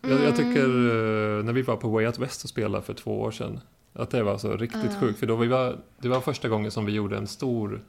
[0.00, 3.20] Jag, jag tycker eh, när vi var på Way Out West och spelade för två
[3.20, 3.60] år sedan,
[3.92, 5.00] att det var så riktigt Ah.
[5.00, 5.18] sjukt.
[5.18, 7.84] För då vi var, det var första gången som vi gjorde en stor,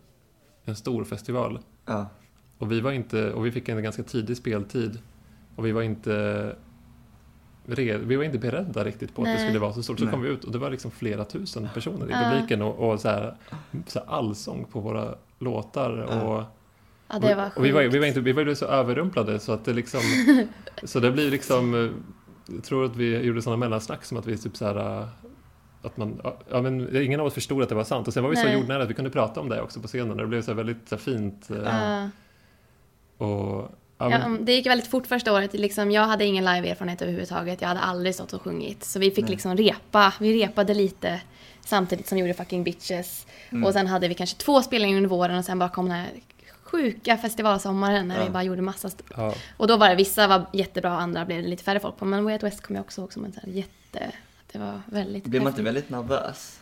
[0.66, 1.60] en stor festival.
[1.86, 2.08] Ja.
[2.58, 5.00] Och vi, var inte, och vi fick en ganska tidig speltid.
[5.56, 6.56] Och vi var inte,
[7.68, 9.46] vi var inte beredda riktigt på att det Nej.
[9.48, 10.00] skulle vara så stort.
[10.00, 10.14] Så Nej.
[10.14, 12.30] kom vi ut och det var liksom flera tusen personer i Ja.
[12.32, 13.36] publiken och, och så här,
[13.88, 15.92] så här allsång på våra låtar.
[16.24, 16.44] Och,
[17.10, 17.58] Ja, det var sjukt.
[17.58, 20.02] och vi var, vi var inte, vi var ju så överrumplade så att det liksom,
[20.84, 21.94] så det blir liksom,
[22.48, 25.08] jag tror att vi gjorde sådana mellansnack som att vi typ så här,
[25.82, 28.30] att man, ja men ingen av oss förstod att det var sant och sen var
[28.30, 28.54] vi så Nej.
[28.54, 30.56] jordnära att vi kunde prata om det också på scenen och det blev så här
[30.56, 31.50] väldigt så här fint.
[31.66, 32.10] Ja.
[33.26, 35.54] Och, ja, men, det gick väldigt fort första året.
[35.54, 37.62] Liksom, jag hade ingen live-erfarenhet överhuvudtaget.
[37.62, 38.84] Jag hade aldrig stått och sjungit.
[38.84, 39.32] Så vi fick Nej.
[39.32, 40.14] liksom repa.
[40.20, 41.22] Vi repade lite
[41.66, 43.28] samtidigt som vi gjorde fucking bitches.
[43.50, 43.64] Mm.
[43.64, 46.10] Och sen hade vi kanske två spelningar under våren och sen bara kom den här
[46.64, 48.24] sjuka festivalsommaren när Ja.
[48.24, 48.90] vi bara gjorde massa...
[49.16, 52.06] Ja, och då var det vissa var jättebra, andra blev det lite färre folk på.
[52.06, 54.12] Men Way Out West kommer jag också ihåg som en sån här jätte...
[54.52, 56.60] Det var väldigt Blir man inte väldigt nervös?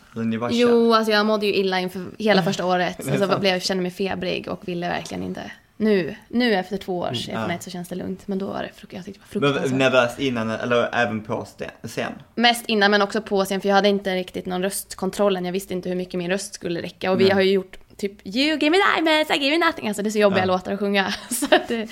[0.52, 3.06] Jo, alltså jag mådde ju illa inför hela första året.
[3.06, 5.52] Så blev, jag kände mig febrig och ville verkligen inte.
[5.78, 7.64] Nu, nu efter två års Mm, erfarenhet ja.
[7.64, 8.28] så känns det lugnt.
[8.28, 9.80] Men då var det, fruk- jag tyckte det var Men fruktansvärt.
[9.80, 11.48] nervös innan eller även på
[11.84, 12.12] scen?
[12.36, 15.46] Mest innan men också på scen för jag hade inte riktigt någon röstkontrollen.
[15.46, 17.12] Jag visste inte hur mycket min röst skulle räcka.
[17.12, 17.34] Och vi Nej.
[17.34, 19.88] har ju gjort typ You give me diamonds, I give you nothing.
[19.88, 20.46] Alltså det är så jobbiga Ja.
[20.46, 21.14] låtar att sjunga.
[21.30, 21.88] Så att det,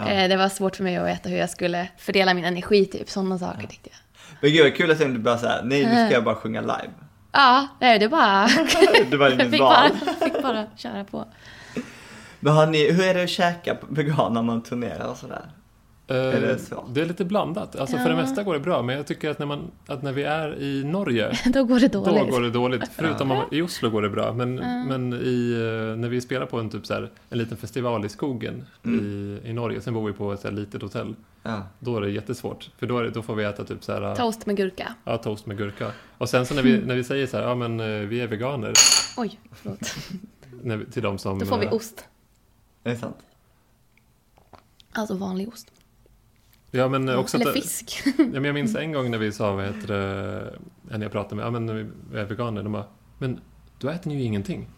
[0.00, 0.08] Ja.
[0.08, 3.10] Eh, Det var svårt för mig att veta hur jag skulle fördela min energi, typ
[3.10, 3.98] sådana saker tyckte jag.
[4.40, 6.90] Men gud vad kul att du bara såhär, nej nu ska jag bara sjunga live.
[7.32, 8.48] Ja, nej, det bara...
[9.10, 9.90] Det var jag inget val.
[10.04, 11.26] bara, fick bara köra på.
[12.40, 15.42] Men har ni, hur är det att käka vegan när man turnerar och sådär?
[16.10, 16.52] Är det?
[16.72, 17.76] Eh, det är lite blandat.
[17.76, 18.16] Alltså för det Ja.
[18.16, 20.84] mesta går det bra, men jag tycker att när, man, att när vi är i
[20.84, 22.14] Norge, Då går det dåligt.
[22.14, 22.82] då går det dåligt.
[22.92, 24.54] Förutom om, i Oslo går det bra, men,
[24.88, 28.08] men i, eh, när vi spelar på en, typ så här, en liten festival i
[28.08, 29.04] skogen Mm.
[29.44, 31.62] i, i Norge, sen bor vi på ett här litet hotell, Ja.
[31.78, 32.70] då är det jättesvårt.
[32.78, 34.94] För då, är det, då får vi äta typ så här, Toast med gurka.
[35.04, 35.90] ja, toast med gurka.
[36.18, 38.26] Och sen så när vi, när vi säger så här, ja men eh, vi är
[38.26, 38.72] veganer,
[39.16, 39.78] Oj, förlåt.
[40.62, 41.38] när till de som...
[41.38, 42.04] Då får vi eh, ost.
[42.84, 43.16] Är det sant?
[44.92, 45.72] Alltså vanlig ost.
[46.70, 48.02] Ja, men också Eller att, fisk.
[48.04, 51.34] Ja, men jag minns en gång när vi sa, vad heter det, när jag pratade
[51.34, 52.84] med, ja men när vi är veganer, de bara,
[53.18, 53.40] men
[53.78, 54.68] då äter ni ju ingenting.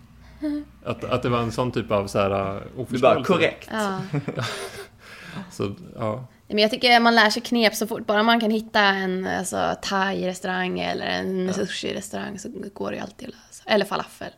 [0.85, 3.33] Att, att det var en sån typ av så här uh, Du bara, oförståelse.
[3.33, 3.69] korrekt.
[3.73, 4.01] Ja.
[5.51, 6.27] Så, ja.
[6.49, 8.07] Men jag tycker man lär sig knep så fort.
[8.07, 13.29] Bara man kan hitta en alltså, thai-restaurang eller en sushi-restaurang så går det ju alltid
[13.29, 13.63] att lösa.
[13.67, 14.31] Eller falafel.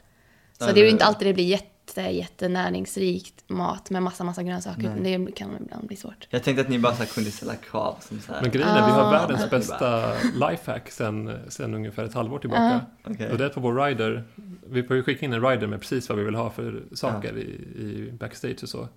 [0.58, 4.42] Så Ja, det är ju inte alltid det blir jätte, jättenäringsrikt mat med massa, massa
[4.42, 4.96] grönsaker.
[5.00, 6.26] Det kan ibland bli svårt.
[6.30, 8.42] Jag tänkte att ni bara kunde ställa krav som så här.
[8.42, 9.10] Men grejen är, vi har Ah.
[9.10, 12.80] världens bästa lifehack sen, sen ungefär ett halvår tillbaka.
[13.04, 13.30] Okej.
[13.30, 14.24] Och det är på vår rider,
[14.66, 17.36] vi får ju skicka in en rider med precis vad vi vill ha för saker
[17.38, 17.42] i,
[17.82, 18.88] i backstage och så.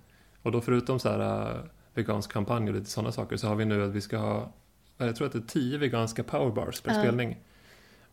[0.42, 1.56] Och då förutom så här uh,
[1.94, 4.52] vegansk kampanj och lite sådana saker så har vi nu att vi ska ha,
[4.98, 7.00] jag tror att det är tio veganska powerbars per Ja.
[7.00, 7.36] spelning.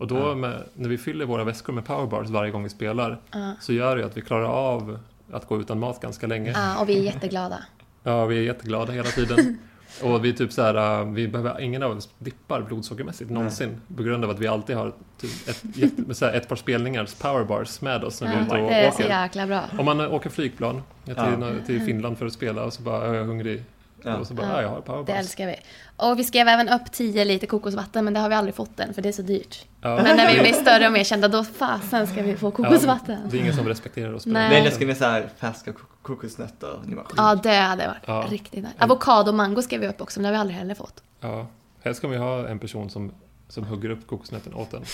[0.04, 0.36] Och då Ja.
[0.36, 3.54] med, när vi fyller våra väskor med powerbars varje gång vi spelar Ja.
[3.60, 5.00] så gör det att vi klarar av
[5.32, 6.52] att gå utan mat ganska länge.
[6.56, 7.58] Ja, och vi är jätteglada.
[8.04, 9.58] Ja, vi är jätteglada hela tiden.
[10.04, 13.82] Och vi typ så här, uh, vi behöver, ingen av oss dippar blodsockermässigt någonsin.
[13.98, 15.64] På grund av att vi alltid har typ ett,
[16.22, 18.92] här, ett par spelningars powerbars med oss när vi är ute Ja, och det är
[18.92, 19.10] så åker.
[19.24, 19.62] jäkla bra.
[19.80, 21.52] Om man åker flygplan till, Ja.
[21.66, 23.64] till Finland för att spela och så bara, "Är jag är hungrig.
[24.04, 24.16] Ja.
[24.16, 24.54] Och så bara, Ja.
[24.56, 25.16] ja, jag har Det powerbars.
[25.16, 25.56] älskar vi.
[25.98, 28.94] Och vi skrev även upp 10 liter kokosvatten, men det har vi aldrig fått än,
[28.94, 29.66] för det är så dyrt.
[29.82, 29.96] Ja.
[30.04, 33.20] Men när vi blir större och mer kända, då fasen ska vi få kokosvatten.
[33.24, 34.24] Ja, det är ingen som respekterar oss.
[34.24, 34.50] på Nej.
[34.50, 34.76] punkten.
[34.76, 36.80] ska ni så här färska kok- kokosnötter.
[37.18, 38.26] Ja, det hade varit Ja.
[38.30, 38.76] riktigt nice.
[38.80, 41.04] Avokado och mango skrev vi upp också, men det har vi aldrig heller fått.
[41.20, 41.48] Ja,
[41.84, 43.12] helst ska vi ha en person som,
[43.50, 44.86] som hugger upp kokosnöten åt en.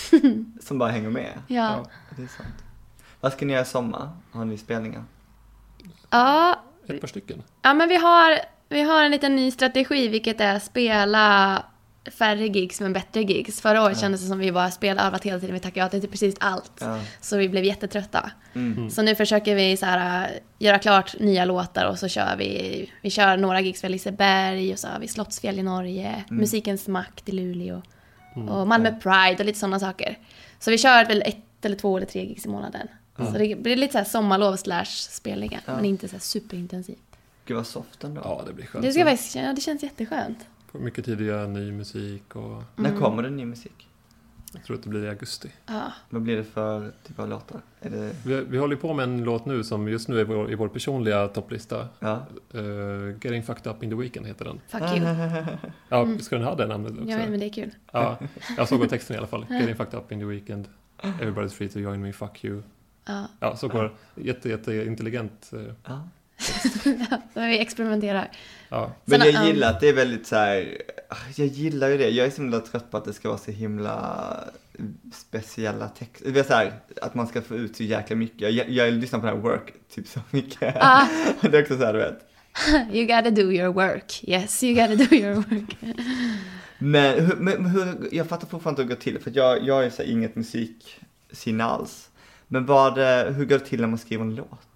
[0.62, 1.32] Som bara hänger med.
[1.46, 1.84] Ja.
[2.16, 2.54] Det är sant.
[3.20, 4.10] Vad ska ni göra i sommar?
[4.32, 5.04] Har ni spelningar?
[6.10, 7.42] Ja, Ett par stycken.
[7.62, 8.38] ja men vi har,
[8.70, 11.62] vi har en liten ny strategi, vilket är att spela
[12.18, 13.60] färre gigs men bättre gigs.
[13.60, 16.10] Förra året kändes det som vi bara spelade övat hela tiden, vi tackade ja till
[16.10, 16.72] precis allt.
[16.80, 16.98] Ja.
[17.20, 18.30] Så vi blev jättetrötta.
[18.54, 18.90] Mm.
[18.90, 22.90] Så nu försöker vi så här, äh, göra klart nya låtar och så kör vi,
[23.02, 27.28] vi kör några gigs för Liseberg och så har vi Slottsfjäll i Norge, Musikens makt
[27.28, 27.82] i Luleå
[28.48, 30.18] och Malmö Pride och lite sådana saker.
[30.58, 32.88] Så vi kör väl ett eller två eller tre gigs i månaden.
[33.16, 35.76] Så det blir lite så här sommarlov slash spelningar, Ja.
[35.76, 37.09] men inte så här superintensivt.
[37.50, 38.20] Gud vad soft ändå.
[38.24, 38.84] Ja, det blir skönt.
[38.84, 40.46] Det, ska faktiskt, ja, det känns jätteskönt.
[40.66, 43.88] Får mycket tid att göra ny musik och När kommer det ny musik?
[44.52, 45.48] jag tror att det blir i augusti.
[45.66, 45.92] Ja.
[46.10, 47.60] Vad blir det för typ av låtar?
[47.80, 48.12] Är det...
[48.24, 50.68] Vi, vi håller på med en låt nu som just nu är vår, i vår
[50.68, 51.88] personliga topplista.
[51.98, 52.26] Ja.
[52.54, 54.60] Uh, Getting fucked up in the weekend heter den.
[54.68, 55.06] Fuck you.
[55.88, 57.04] Ja, ska den ha det namnet också?
[57.04, 57.70] Vet, men det är kul.
[57.92, 58.18] Ja,
[58.56, 59.46] jag såg texten i alla fall.
[59.50, 60.68] Getting fucked up in the weekend.
[60.98, 62.62] Everybody's free to join me, fuck you.
[63.04, 63.26] Ja.
[63.40, 64.22] Ja, så går det.
[64.22, 65.50] Jätte, jätte intelligent.
[65.52, 65.94] eh,
[67.10, 67.22] ja.
[67.34, 68.30] Vi experimenterar.
[68.68, 70.82] Ja, Men Sen, jag um, gillar att det är väldigt så här.
[71.36, 72.10] jag gillar ju det.
[72.10, 74.36] Jag är så himla trött på att det ska vara så himla
[75.12, 76.30] speciella texter.
[76.30, 76.72] Det är så här,
[77.02, 78.54] att man ska få ut så jäkla mycket.
[78.54, 80.76] Jag, jag lyssnar på den här work typ så mycket.
[80.80, 81.06] Ah.
[81.40, 82.26] det är också så här, du vet.
[82.92, 84.24] You gotta do your work.
[84.24, 85.76] Yes, you gotta do your work.
[86.78, 89.90] Men, hur, men hur, jag fattar fortfarande hur det går till, för jag, jag är
[89.90, 92.10] så här, inget musiksinne alls.
[92.48, 92.98] Men vad,
[93.34, 94.69] hur går det till när man skriver en låt?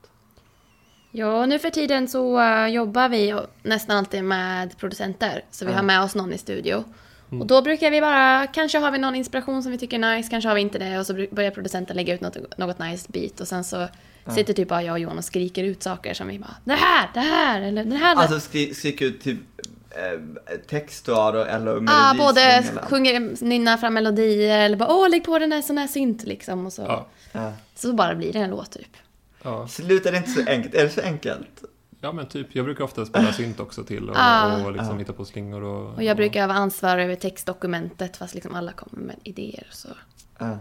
[1.16, 5.44] Ja, nu för tiden så eh, jobbar vi nästan alltid med producenter.
[5.50, 6.84] Så vi har med oss någon i studio.
[7.30, 10.30] Och då brukar vi bara, kanske har vi någon inspiration som vi tycker är nice,
[10.30, 10.98] kanske har vi inte det.
[10.98, 13.40] Och så börjar producenten lägga ut något, något nice beat.
[13.40, 13.88] Och sen så
[14.34, 17.10] sitter typ bara jag och Johan och skriker ut saker som vi bara, det här,
[17.14, 18.16] det här, eller det här.
[18.16, 19.38] Alltså skri, skrika ut typ
[19.90, 20.20] eh,
[20.68, 22.72] textrader eller Ja, melodislingar?
[22.74, 26.24] både sjunger, nynnar fram melodier eller bara åh lägg på den här sån här synt
[26.24, 26.66] liksom.
[26.66, 27.52] Och så, Ja.
[27.74, 28.96] så bara blir det en låt typ.
[29.44, 29.68] Ja.
[29.68, 30.74] Slutar det inte så enkelt?
[30.74, 31.64] Är det så enkelt?
[32.00, 32.46] ja, men typ.
[32.54, 34.64] Jag brukar ofta spela synt också till och, Ah.
[34.64, 34.98] och liksom Ah.
[34.98, 35.94] hitta på slingor och...
[35.94, 39.66] Och jag brukar vara ansvarig över textdokumentet fast liksom alla kommer med idéer.
[39.70, 39.88] Så.
[40.38, 40.58] Ja.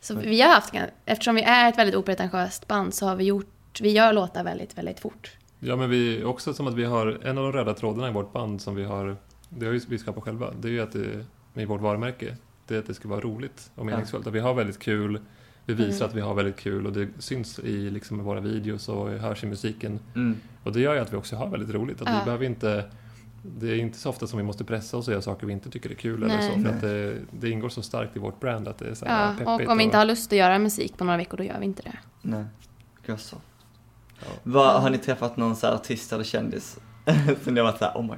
[0.00, 3.80] Så vi har haft, eftersom vi är ett väldigt opretentiöst band så har vi gjort,
[3.80, 5.30] vi gör låtar väldigt, väldigt fort.
[5.58, 8.32] Ja, men vi, också som att vi har, en av de röda trådarna i vårt
[8.32, 9.16] band som vi har,
[9.48, 12.74] det har ju vi skapat själva, det är ju att det, med vårt varumärke, det
[12.74, 14.26] är att det ska vara roligt och meningsfullt.
[14.26, 15.20] Att vi har väldigt kul
[15.66, 16.08] Vi visar Mm.
[16.08, 19.46] att vi har väldigt kul och det syns i liksom, våra videos och hörs i
[19.46, 19.98] musiken.
[20.14, 20.36] Mm.
[20.64, 22.02] Och det gör ju att vi också har väldigt roligt.
[22.02, 22.18] Att Ja.
[22.18, 22.84] vi behöver inte,
[23.42, 25.70] det är inte så ofta som vi måste pressa oss och göra saker vi inte
[25.70, 26.60] tycker är kul eller så.
[26.62, 29.26] För att det, det ingår så starkt i vårt brand att det är så här
[29.26, 29.48] Ja, peppigt.
[29.66, 31.64] och om vi inte har lust att göra musik på några veckor, då gör vi
[31.64, 31.98] inte det.
[32.22, 32.44] Nej,
[33.06, 33.36] gud så.
[34.20, 34.26] Ja.
[34.42, 36.78] Vad, har ni träffat någon så här artist eller kändis
[37.44, 38.14] som ni har varit såhär, oh my,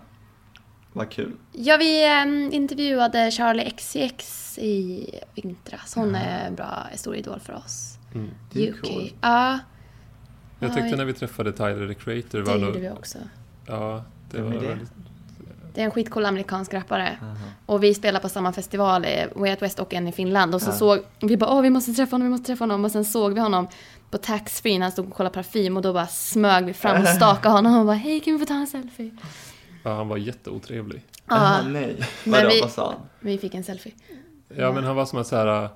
[0.97, 1.33] vad kul.
[1.53, 5.95] Ja, vi ehm, intervjuade Charlie XCX i vintras.
[5.95, 7.99] Hon är en bra stor idol för oss.
[8.15, 8.31] Mm.
[8.53, 8.81] Det är UK.
[8.83, 9.15] coolt.
[9.21, 9.59] Ja,
[10.59, 12.91] Jag Ja, tyckte vi- när vi träffade Tyler the Creator det var gjorde nog, vi
[12.91, 13.19] också.
[13.67, 14.67] Ja, det Vem var är det?
[14.69, 14.89] väldigt...
[15.75, 17.19] Det är en skitcool amerikansk rappare.
[17.23, 17.35] Aha.
[17.67, 20.55] Och vi spelar på samma festival, eh, Way Out West och en i Finland.
[20.55, 20.75] Och så Ja.
[20.75, 22.85] såg vi bara åh vi måste träffa honom, vi måste träffa honom.
[22.85, 23.69] Och sen såg vi honom
[24.11, 27.09] på taxfree när han stod och kollade parfym och då bara smög vi fram och
[27.17, 29.11] stakade honom och bara hej kan vi få ta en selfie?
[29.85, 31.03] Ja, han var jätteotrevlig.
[31.29, 31.97] Ja, nej.
[32.25, 33.01] Men Vadå, vi- vad sa han?
[33.21, 33.93] vi fick en selfie.
[34.57, 35.63] Ja, men han var som att så här...
[35.65, 35.71] äh,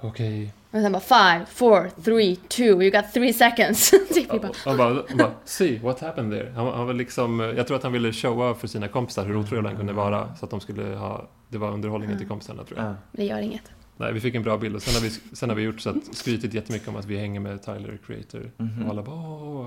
[0.00, 0.52] Okej.
[0.70, 3.90] Och sen bara five, four, three, two, you got three seconds.
[4.14, 6.50] typ bara, Han bara, see what happened there.
[6.50, 9.68] Han, han var liksom, jag tror att han ville showa för sina kompisar hur otrevlig
[9.68, 10.34] han kunde vara.
[10.36, 12.88] Så att de skulle ha, det var underhållningen till kompisarna tror jag.
[12.88, 12.94] Ja.
[13.12, 13.62] det gör inget.
[13.96, 15.90] Nej, vi fick en bra bild och sen har vi, sen har vi gjort så
[15.90, 18.50] att, skrytit jättemycket om att vi hänger med Tyler Creator.
[18.56, 18.82] Mhm.
[18.84, 19.66] Och alla bara, åh,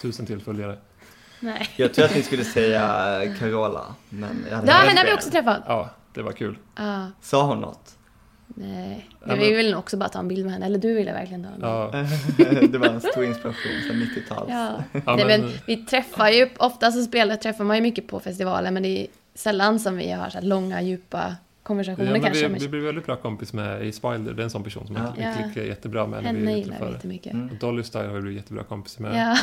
[0.00, 0.78] tusen till följare.
[1.40, 1.68] Nej.
[1.76, 2.80] Jag tror att ni skulle säga
[3.38, 5.62] Carola, men jag hade Ja, henne har vi också träffat.
[5.66, 6.58] Ja, det var kul.
[6.76, 7.94] Ja, Sa hon något?
[8.46, 9.08] nej.
[9.26, 10.66] Men vi ville nog också bara ta en bild med henne.
[10.66, 11.90] Eller du ville verkligen ta en
[12.36, 12.52] bild.
[12.60, 14.48] Ja, det var en stor inspiration sen 90-tals.
[14.50, 14.82] Ja.
[15.06, 18.70] Ja, Nej, men- vi träffar ju, ofta så spelar, träffar man ju mycket på festivaler
[18.70, 22.48] men det är sällan som vi har så här långa, djupa konversationer ja kanske.
[22.48, 24.32] vi, vi blev väldigt bra kompis med Ace Wilder.
[24.32, 25.14] Det är en sån person som Ja.
[25.18, 25.32] jag Ja.
[25.42, 27.32] klickar jättebra med Henne vi gillar vi jättemycket.
[27.32, 27.48] Mm.
[27.50, 29.14] Och Dolly Style har vi blivit jättebra kompis med.
[29.16, 29.36] Ja.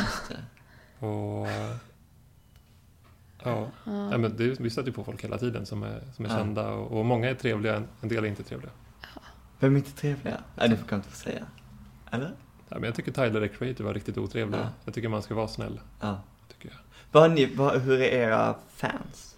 [0.98, 1.76] Och, ja,
[3.44, 3.68] Ja.
[3.84, 6.36] ja, men det, vi stöter ju på folk hela tiden som är, som är Ja.
[6.36, 8.70] kända och, och många är trevliga, en del är inte trevliga.
[9.58, 10.40] Vem är inte trevliga?
[10.54, 11.44] Nej, det får jag inte få säga.
[12.10, 12.30] Eller?
[12.68, 14.58] Ja, men jag tycker Tyler the Creator var riktigt otrevlig.
[14.58, 14.68] Ja.
[14.84, 15.80] Jag tycker man ska vara snäll.
[16.00, 16.20] Ja.
[16.52, 16.78] Tycker jag.
[17.12, 19.36] Vad ni, vad, hur är era fans?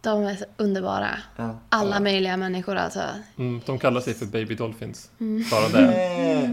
[0.00, 1.10] De är så underbara.
[1.36, 1.58] Ja.
[1.68, 2.00] Alla Ja.
[2.00, 3.00] möjliga människor alltså.
[3.38, 5.10] Mm, de kallar sig för Baby Dolphins.
[5.20, 5.44] Mm.
[5.50, 5.94] Bara det.
[6.32, 6.50] Eh,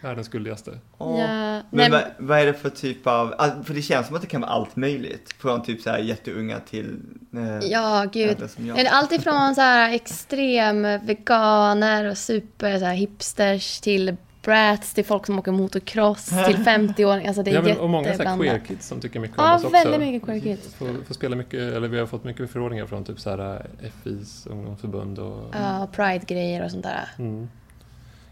[0.00, 0.78] Världens gulligaste.
[0.98, 4.22] Ja, Men vad, vad är det för typ av, ah, för det känns som att
[4.22, 5.32] det kan vara allt möjligt.
[5.38, 6.96] Från typ så här jätteunga till
[7.34, 8.50] eh, ja, gud.
[8.50, 8.86] som jag.
[8.86, 15.26] Allt ifrån så här extrem veganer och super så här hipsters till brats till folk
[15.26, 17.28] som åker motocross till 50-åringar.
[17.28, 19.44] Alltså det är Ja, men, och många så här queer kids som tycker mycket om
[19.44, 19.72] Ja, oss också.
[19.72, 20.74] väldigt mycket queer kids.
[20.74, 23.66] Får, får spela mycket, eller vi har fått mycket förfrågningar från typ så här
[24.04, 25.54] FIs ungdomsförbund och...
[25.54, 27.08] Ja, pride-grejer och sånt där.
[27.18, 27.48] Mm.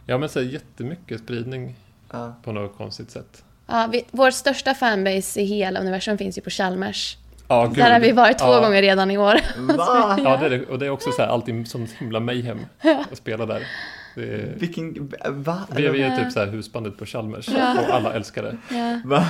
[0.06, 1.74] Ja men så här, jättemycket spridning
[2.12, 2.34] Ja.
[2.42, 3.44] på något konstigt sätt.
[3.66, 7.16] Ja, vi, vår största fanbase i hela universum finns ju på Chalmers.
[7.48, 7.76] Ja, gud.
[7.76, 8.60] Där har vi varit två Ja.
[8.60, 9.40] gånger redan i år.
[9.76, 10.16] Va?
[10.24, 12.66] Ja, det är, och det är också så här, alltid som himla mayhem
[13.12, 13.62] att spela där.
[14.16, 15.60] Det är, Vilken, va?
[15.76, 16.16] vi, är- vi är Ja.
[16.16, 17.76] typ så här husbandet på Chalmers Ja.
[17.88, 18.56] och alla älskar det.
[18.70, 19.20] Ja.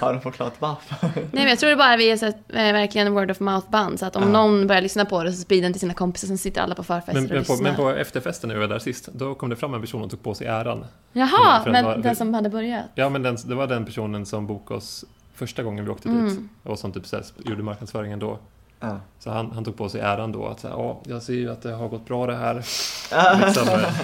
[0.00, 0.96] Har de förklarat varför?
[1.14, 3.70] Nej men jag tror det bara vi är så, att, eh, verkligen word of mouth
[3.70, 3.98] band.
[3.98, 4.28] Så att om Ja.
[4.28, 6.28] någon börjar lyssna på det så sprider den till sina kompisar.
[6.28, 7.68] Sen sitter alla på förfester Men, och men, på, lyssnar.
[7.70, 10.10] men på efterfesten när vi var där sist, då kom det fram en person och
[10.10, 10.84] tog på sig äran.
[11.12, 12.84] Jaha, för men den var- den som hade börjat.
[12.94, 16.18] Ja, men den, det var den personen som bokade oss första gången vi åkte dit
[16.18, 16.48] Mm.
[16.62, 18.38] och som typ så här, gjorde marknadsföringen då.
[18.82, 19.00] Ja.
[19.18, 21.62] Så han, han tog på sig äran då att säga, ja, jag ser ju att
[21.62, 22.64] det har gått bra det här.
[23.10, 23.40] Ja.
[23.46, 23.94] Liksom, eh,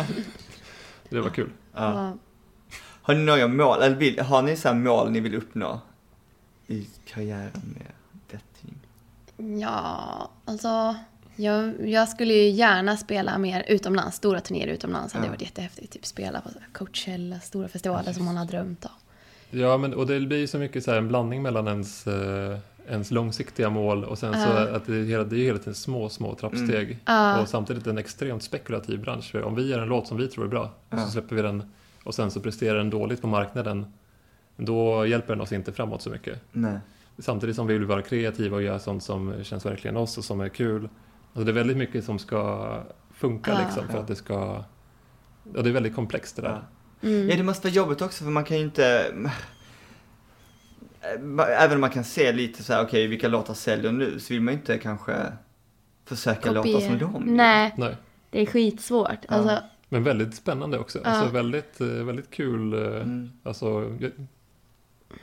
[1.08, 1.50] det var kul.
[1.74, 1.92] Ja.
[2.04, 2.12] Ja.
[3.02, 5.80] Har ni några mål, eller vill, har ni så här mål ni vill uppnå
[6.66, 7.92] i karriären med
[8.30, 8.78] Detting?
[9.60, 10.96] Ja, alltså.
[11.36, 15.14] Jag, jag skulle ju gärna spela mer utomlands, stora turnéer utomlands.
[15.14, 15.30] Hade Ja.
[15.30, 15.92] varit jättehäftigt.
[15.92, 18.90] Typ spela på här Coachella, stora festivaler som man har drömt om.
[19.60, 22.58] Ja, men, och det blir så mycket så här en blandning mellan ens, eh,
[22.90, 26.08] ens långsiktiga mål och sen så att det är, hela, det är hela tiden små,
[26.08, 26.98] små trappsteg.
[27.04, 27.40] Ja.
[27.40, 29.30] Och samtidigt en extremt spekulativ bransch.
[29.30, 30.98] För om vi gör en låt som vi tror är bra, Ja.
[30.98, 31.62] så släpper vi den
[32.04, 33.86] och sen så presterar den dåligt på marknaden,
[34.56, 36.40] då hjälper den oss inte framåt så mycket.
[36.52, 36.78] Nej.
[37.18, 40.40] Samtidigt som vi vill vara kreativa och göra sånt som känns verkligen oss och som
[40.40, 40.88] är kul.
[41.32, 42.74] Alltså det är väldigt mycket som ska
[43.14, 44.64] funka liksom för att det ska...
[45.54, 46.62] Ja, det är väldigt komplext det där.
[47.00, 47.08] Ja.
[47.08, 47.28] Mm.
[47.28, 49.12] Ja, det måste vara jobbigt också för man kan ju inte...
[51.58, 54.42] Även om man kan se lite så här, okej vilka låtar säljer nu, så vill
[54.42, 55.12] man inte kanske
[56.04, 57.22] försöka låta som dem.
[57.26, 57.96] Nej, Nej.
[58.30, 59.24] det är skitsvårt.
[59.28, 60.98] Alltså, Men väldigt spännande också.
[61.04, 61.10] Ja.
[61.10, 62.72] Alltså väldigt, eh, väldigt kul.
[62.72, 63.30] eh, Mm.
[63.42, 64.10] Alltså, jag,
[65.08, 65.16] ja,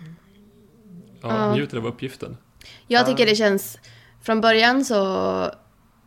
[1.22, 1.54] Ja.
[1.56, 2.38] njuter av uppgiften.
[2.88, 3.30] Jag tycker Ja.
[3.30, 3.78] det känns...
[4.22, 5.52] Från början så...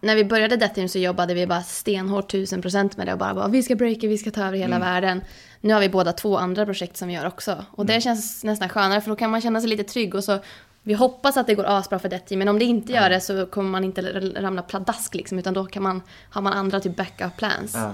[0.00, 3.18] När vi började Death Team så jobbade vi bara stenhårt tusen procent med det och
[3.18, 4.88] bara, bara vi ska breaka, vi ska ta över hela Mm.
[4.88, 5.20] världen.
[5.60, 7.64] Nu har vi båda två andra projekt som vi gör också.
[7.70, 10.38] Och det känns nästan skönare för då kan man känna sig lite trygg och så
[10.82, 13.20] vi hoppas att det går asbra för Death Team, men om det inte gör det
[13.20, 14.02] så kommer man inte
[14.40, 17.72] ramla pladask liksom, utan då kan man, har man andra typ backup plans.
[17.74, 17.92] Ja.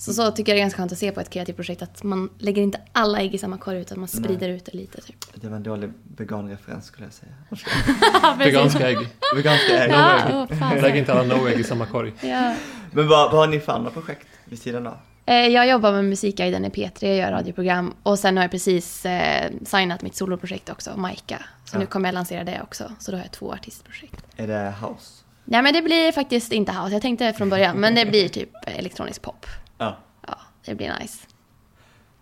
[0.00, 2.02] Så så tycker jag det är ganska skönt att se på ett kreativt projekt att
[2.02, 5.16] man lägger inte alla ägg i samma korg utan man sprider ut det lite typ.
[5.34, 7.32] Det var en dålig veganreferens skulle jag säga.
[8.38, 8.98] Veganska ägg.
[9.36, 9.90] Veganska ägg.
[9.92, 10.78] Ja, fan.
[10.80, 12.12] Lägg inte alla no-ägg i samma korg.
[12.20, 12.54] Ja.
[12.92, 14.96] Men vad, vad har ni för andra projekt vid sidan av?
[15.26, 19.06] Eh, Jag jobbar med Musikguiden i P3, jag gör radioprogram och sen har jag precis
[19.06, 21.38] eh, signat mitt soloprojekt också, Maika.
[21.64, 21.80] Så Ja.
[21.80, 24.24] nu kommer jag lansera det också, så då har jag två artistprojekt.
[24.36, 25.24] Är det house?
[25.44, 28.50] Nej men det blir faktiskt inte house, jag tänkte från början, men det blir typ
[28.66, 29.46] elektronisk pop.
[29.78, 31.26] Ja, Ja, det blir nice.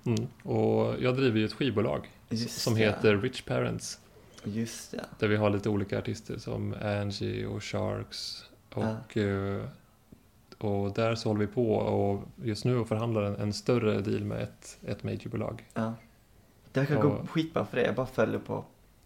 [0.06, 0.26] Mm.
[0.42, 2.80] Och jag driver ju ett skivbolag Just som det.
[2.80, 4.00] heter Rich Parents.
[4.44, 5.04] just det.
[5.18, 8.44] Där vi har lite olika artister som Angie och Sharks.
[8.74, 9.62] Och, eh,
[10.58, 14.42] och där så håller vi på och just nu förhandlar en, en större deal med
[14.42, 15.64] ett, ett majorbolag.
[15.74, 15.94] Ja.
[16.72, 18.64] Det verkar gå Och- skitbra för det, jag bara följer på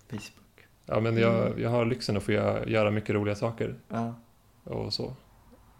[0.09, 0.67] Facebook.
[0.87, 4.15] Ja, men jag, jag har lyxen att få göra, göra mycket roliga saker Ja,
[4.65, 5.13] och så.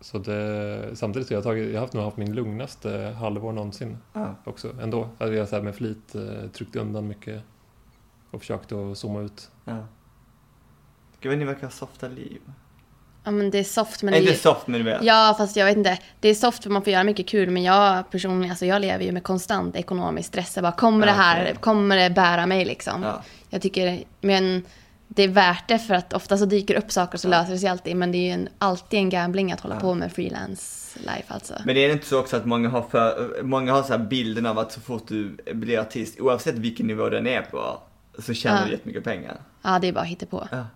[0.01, 3.53] Så det, samtidigt så har jag, tagit, jag har haft, nog haft min lugnaste halvår
[3.53, 4.35] någonsin ja.
[4.45, 5.09] också ändå.
[5.19, 7.43] Hade jag så här med flit eh, tryckt undan mycket
[8.31, 9.51] och försökt att zooma ut.
[9.65, 9.87] ja.
[11.21, 12.41] Gud ni verkar ha softa liv.
[13.25, 15.03] Ja men det är soft men Men det är inte soft men du vet.
[15.03, 15.99] Ja, fast jag vet inte.
[16.21, 19.05] Det är soft för man får göra mycket kul, men jag personligen, alltså jag lever
[19.05, 20.57] ju med konstant ekonomisk stress.
[20.57, 21.57] Jag bara, kommer Ja, det här, okej.
[21.61, 23.03] kommer det bära mig liksom?
[23.03, 23.23] Ja.
[23.51, 24.65] Jag tycker, men
[25.15, 27.69] det är värt det för att ofta så dyker upp saker så löser det sig
[27.69, 27.97] alltid.
[27.97, 29.81] Men det är ju en, alltid en gambling att hålla Ja.
[29.81, 31.55] på med freelance life alltså.
[31.65, 34.59] Men det är inte så också att många har, för, många har så bilden av
[34.59, 37.79] att så fort du blir artist, oavsett vilken nivå den är på,
[38.19, 38.65] så tjänar Ja.
[38.67, 39.41] du jättemycket pengar.
[39.63, 40.49] Ja, det är bara på.
[40.51, 40.67] Ja.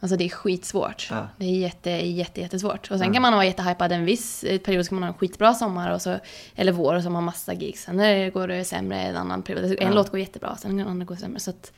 [0.00, 1.08] Alltså det är skitsvårt.
[1.10, 1.28] Ja.
[1.36, 2.90] Det är jätte, jätte, jättesvårt.
[2.90, 3.12] Och sen Ja.
[3.12, 5.90] kan man vara jättehypad en viss eh, period, så kan man ha en skitbra sommar
[5.94, 6.16] och så,
[6.54, 7.82] eller vår och så har man massa gigs.
[7.82, 9.64] Sen det går det sämre en annan period.
[9.64, 9.90] En Ja.
[9.90, 11.40] låt går jättebra, sen en annan går sämre.
[11.40, 11.72] Så att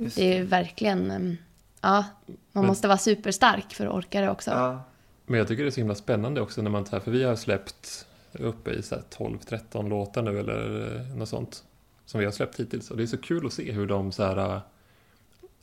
[0.00, 1.36] Just det är verkligen, em,
[1.80, 4.50] ja, man Men- måste vara superstark för att orka det också.
[4.50, 4.82] Ja.
[5.26, 7.36] Men jag tycker det är så himla spännande också när man tar, för vi har
[7.36, 11.64] släppt uppe i så här 12-13 låtar nu eller eh, något sånt.
[12.06, 12.90] Som vi har släppt hittills.
[12.90, 14.58] Och det är så kul att se hur de så här eh,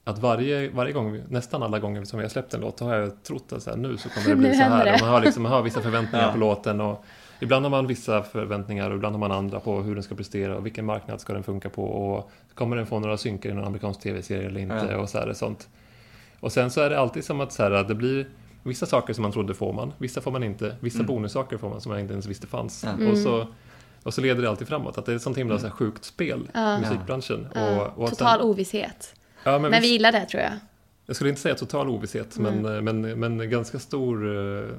[0.04, 2.95] att varje, varje gång, nästan alla gånger som vi har släppt en låt, då har
[2.95, 4.86] jag trott att så här, nu så kommer det bli så här.
[4.86, 4.93] det.
[4.93, 6.32] Och man har, liksom, man har vissa förväntningar Ja.
[6.32, 7.06] på låten och
[7.39, 10.58] ibland har man vissa förväntningar och ibland har man andra på hur den ska prestera
[10.58, 13.65] och vilken marknad ska den funka på och kommer den få några synkar i någon
[13.65, 14.97] amerikansk tv-serie eller inte Ja.
[14.97, 15.67] och så här, sånt.
[16.39, 18.28] Och sen så är det alltid som att så här, det blir
[18.63, 21.08] vissa saker som man trodde får man, vissa får man inte, vissa Mm.
[21.08, 22.84] bonussaker får man som man inte ens visste fanns.
[22.84, 22.91] Ja.
[22.91, 23.12] Mm.
[23.12, 23.47] Och, så,
[24.04, 26.04] och så leder det alltid framåt, att det är ett sånt himla så här, sjukt
[26.06, 26.78] spel Ja.
[26.78, 27.47] i musikbranschen.
[27.56, 29.15] Ja, Och, och att total den, ovisshet.
[29.43, 30.52] ja, men Men visst, vi gillar det tror jag.
[31.06, 32.84] jag skulle inte säga total ovisshet, Mm.
[32.84, 34.69] men, men, men ganska stor, eh,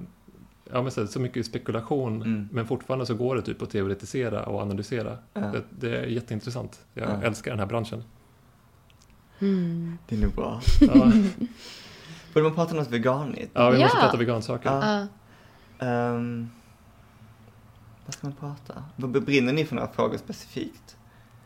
[0.72, 2.48] ja men så, så mycket spekulation, Mm.
[2.52, 5.18] men fortfarande så går det typ att teoretisera och analysera.
[5.35, 5.40] Ja.
[5.40, 6.81] Det, det är jätteintressant.
[6.94, 7.22] Jag Ja.
[7.22, 8.04] älskar den här branschen.
[9.38, 9.98] Mm.
[10.09, 10.61] Det är nog bra.
[10.81, 10.94] Ja,
[12.35, 13.50] Borde man prata om något veganigt?
[13.54, 14.70] ja vi måste prata vegansaker.
[14.70, 15.07] Ja.
[15.78, 15.87] Ja.
[15.87, 16.50] Ehm,
[18.07, 18.85] vad ska man prata?
[18.96, 20.96] Vad brinner ni för några frågor specifikt?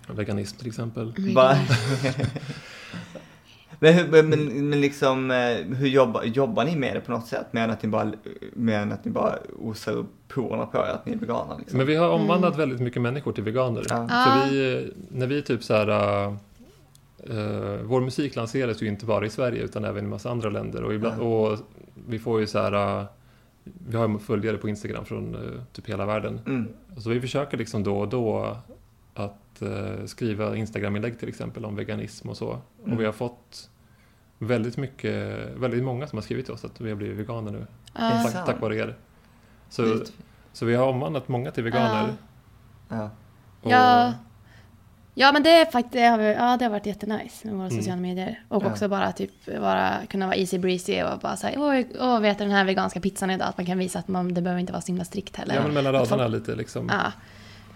[0.08, 1.32] Veganism till exempel.
[1.34, 1.56] Bara...
[3.82, 7.26] men, hur, men, men, men liksom, eh, hur jobbar, jobbar ni med det på något
[7.26, 7.52] sätt?
[7.52, 8.12] Mer än att ni bara,
[8.52, 11.78] mer än att ni bara osar upp porerna på er att ni är veganer liksom?
[11.78, 13.86] Men vi har omvandlat väldigt mycket människor till veganer.
[13.88, 14.08] Ja.
[14.08, 19.30] För vi, när vi typ så här, uh, vår musik lanseras ju inte bara i
[19.30, 20.84] Sverige utan även i massa andra länder.
[20.84, 21.24] Och, ibland, Ja.
[21.24, 21.58] och
[22.08, 23.04] vi får ju så här, uh,
[23.64, 26.40] vi har ju följare på Instagram från uh, typ hela världen.
[26.46, 26.68] Mm.
[26.98, 28.56] Så vi försöker liksom då och då
[29.14, 32.50] att uh, skriva Instagram-inlägg till exempel om veganism och så.
[32.84, 32.92] Mm.
[32.94, 33.70] Och vi har fått
[34.38, 37.66] väldigt mycket, väldigt många som har skrivit till oss att vi har blivit veganer nu.
[37.98, 38.22] Ja.
[38.32, 38.96] Tack, tack vare er.
[39.68, 39.98] Så,
[40.52, 42.12] så vi har omvandlat många till veganer.
[42.88, 43.10] Ja.
[43.62, 44.12] Och- Ja.
[45.14, 47.66] Ja men det är faktiskt, det har, vi- ja, det har varit jättenice med våra
[47.66, 47.78] Mm.
[47.78, 48.44] sociala medier.
[48.48, 48.70] Och Ja.
[48.70, 52.44] också bara typ vara, kunna vara easy breezy och bara säga åh, åh vet du
[52.44, 53.48] den här veganska pizzan idag?
[53.48, 55.54] Att man kan visa att man, det behöver inte vara så himla strikt heller.
[55.54, 56.88] Ja, men mellan Att folk- raderna lite liksom.
[56.92, 57.12] Ja.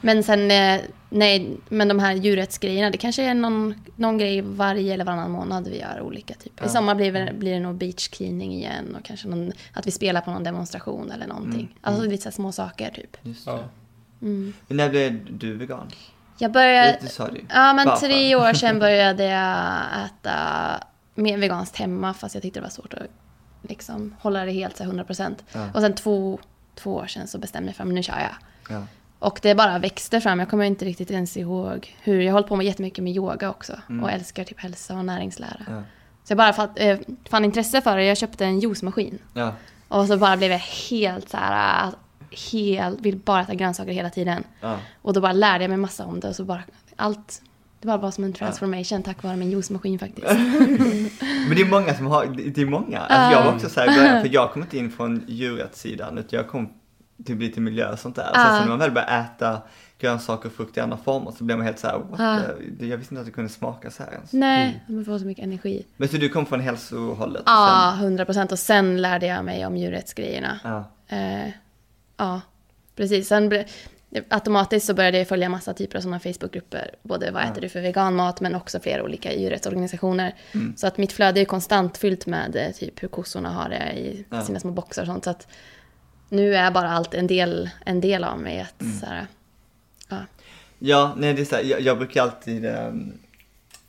[0.00, 0.80] Men sen, eh,
[1.10, 5.68] nej, men de här djurrättsgrejerna, det kanske är någon, någon grej varje eller varannan månad
[5.68, 6.34] vi gör olika.
[6.34, 6.52] Typ.
[6.60, 6.66] Ja.
[6.66, 9.90] I sommar blir det, blir det nog beach cleaning igen och kanske någon, att vi
[9.90, 11.60] spelar på någon demonstration eller någonting.
[11.60, 11.72] Mm.
[11.80, 12.10] Alltså Mm.
[12.12, 13.16] lite så små saker typ.
[13.22, 13.52] Just Ja.
[13.52, 14.26] det.
[14.26, 14.52] Mm.
[14.68, 15.90] Men när blev du vegan?
[16.38, 16.98] Jag började,
[17.48, 18.06] ja men Varför?
[18.06, 20.34] tre år sedan började jag äta
[21.14, 23.00] mer veganskt hemma fast jag tyckte det var svårt att
[23.62, 25.34] liksom hålla det helt så här 100%.
[25.52, 25.68] Ja.
[25.74, 26.38] Och sen två,
[26.74, 28.34] två år sedan så bestämde jag för att nu kör jag.
[28.76, 28.82] Ja.
[29.18, 30.38] Och det bara växte fram.
[30.38, 32.20] Jag kommer inte riktigt ens ihåg hur.
[32.20, 33.72] Jag har hållit på med jättemycket med yoga också.
[33.88, 34.04] Mm.
[34.04, 35.60] Och älskar typ hälsa och näringslära.
[35.68, 35.82] Ja.
[36.24, 36.98] Så jag bara fatt, eh,
[37.30, 38.04] fann intresse för det.
[38.04, 39.18] Jag köpte en juicemaskin.
[39.34, 39.52] Ja.
[39.88, 40.58] Och så bara blev jag
[40.90, 41.86] helt så här...
[41.86, 41.94] äh,
[42.52, 44.44] Helt, vill bara äta grönsaker hela tiden.
[44.60, 44.78] Ja.
[45.02, 46.28] Och då bara lärde jag mig massa om det.
[46.28, 46.62] Och så bara
[46.96, 47.42] allt...
[47.80, 50.26] Det bara var som en transformation tack vare min juicemaskin faktiskt.
[51.48, 52.98] Men det är många som har, det är många.
[52.98, 56.18] Alltså jag var också så här i början, för jag kom inte in från djurrättssidan
[56.18, 56.72] utan jag kom
[57.24, 58.30] typ lite miljö och sånt där.
[58.34, 58.44] Ja.
[58.44, 59.62] Sen så när man väl börjar äta
[59.98, 62.40] grönsaker och frukt i andra former så blir man helt så här, Ja.
[62.78, 64.32] the, jag visste inte att det kunde smaka så här ens.
[64.32, 65.86] Nej, man får så mycket energi.
[65.96, 67.42] Men så du kom från hälsohållet?
[67.46, 68.52] Ja, 100 procent.
[68.52, 70.60] Och sen lärde jag mig om djurrättsgrejerna.
[70.64, 70.84] Ja.
[71.16, 71.48] Eh,
[72.16, 72.40] ja,
[72.96, 73.28] precis.
[73.28, 73.64] Sen
[74.28, 76.90] automatiskt så började jag följa massa typer av sådana Facebookgrupper.
[77.02, 80.34] Både vad äter du för veganmat men också flera olika djurrättsorganisationer.
[80.52, 80.76] Mm.
[80.76, 84.24] Så att mitt flöde är konstant fyllt med eh, typ hur kossorna har det i
[84.46, 85.24] sina små boxar och sånt.
[85.24, 85.48] Så att
[86.28, 88.60] nu är bara allt en del, en del av mig.
[88.60, 88.98] Att, Mm.
[89.00, 89.26] så här,
[90.08, 90.16] ja.
[90.78, 93.12] Ja, nej det är så här, jag, jag brukar alltid, ehm,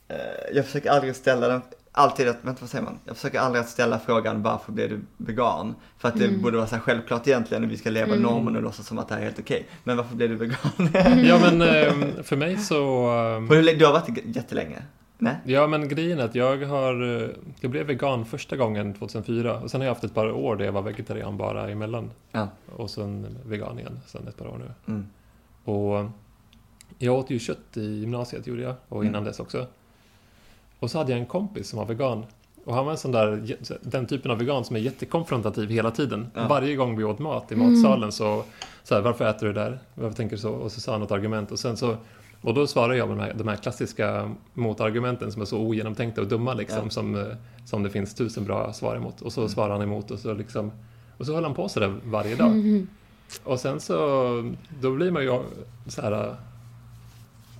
[0.08, 0.16] eh,
[0.54, 1.62] jag försöker aldrig ställa den,
[1.92, 2.98] alltid att, vänta vad säger man?
[3.04, 5.74] Jag försöker aldrig att ställa frågan varför blev du vegan?
[5.98, 6.42] För att det Mm.
[6.42, 9.08] borde vara så här självklart egentligen och vi ska leva normen och låtsas som att
[9.08, 9.66] det här är helt okej.
[9.84, 11.24] Men varför blev du vegan?
[11.24, 11.62] Ja, men
[12.16, 13.08] eh, för mig så...
[13.50, 14.82] eh, länge- du har varit det jättelänge?
[15.18, 15.36] Nej?
[15.44, 17.22] Ja, men grejen är att jag har...
[17.22, 17.28] eh,
[17.60, 20.64] Jag blev vegan första gången 2004 och sen har jag haft ett par år där
[20.64, 22.10] jag var vegetarian bara emellan.
[22.32, 22.48] Ja.
[22.76, 24.92] Och sen vegan igen, sen ett par år nu.
[24.92, 25.06] Mm.
[25.64, 26.04] Och
[26.98, 29.24] jag åt ju kött i gymnasiet gjorde jag, och innan Mm.
[29.24, 29.66] dess också.
[30.78, 32.24] Och så hade jag en kompis som var vegan.
[32.64, 36.30] Och han var en sån där, den typen av vegan som är jättekonfrontativ hela tiden.
[36.34, 36.46] Ja.
[36.48, 38.44] Varje gång vi åt mat i matsalen så,
[38.82, 39.78] så här, varför äter du det där?
[39.94, 40.50] Varför tänker du så?
[40.52, 41.96] Och så sa han något argument och sen så
[42.42, 46.20] och då svarar jag med de här, de här klassiska motargumenten som är så ogenomtänkta
[46.20, 46.90] och dumma liksom, Ja.
[46.90, 47.26] som, eh,
[47.64, 49.20] som det finns tusen bra svar emot.
[49.22, 50.72] Och så svarar han emot och så liksom,
[51.16, 52.52] och så höll han på sådär varje dag.
[53.44, 53.96] Och sen så,
[54.80, 55.40] då blir man ju
[55.86, 56.34] så här äh,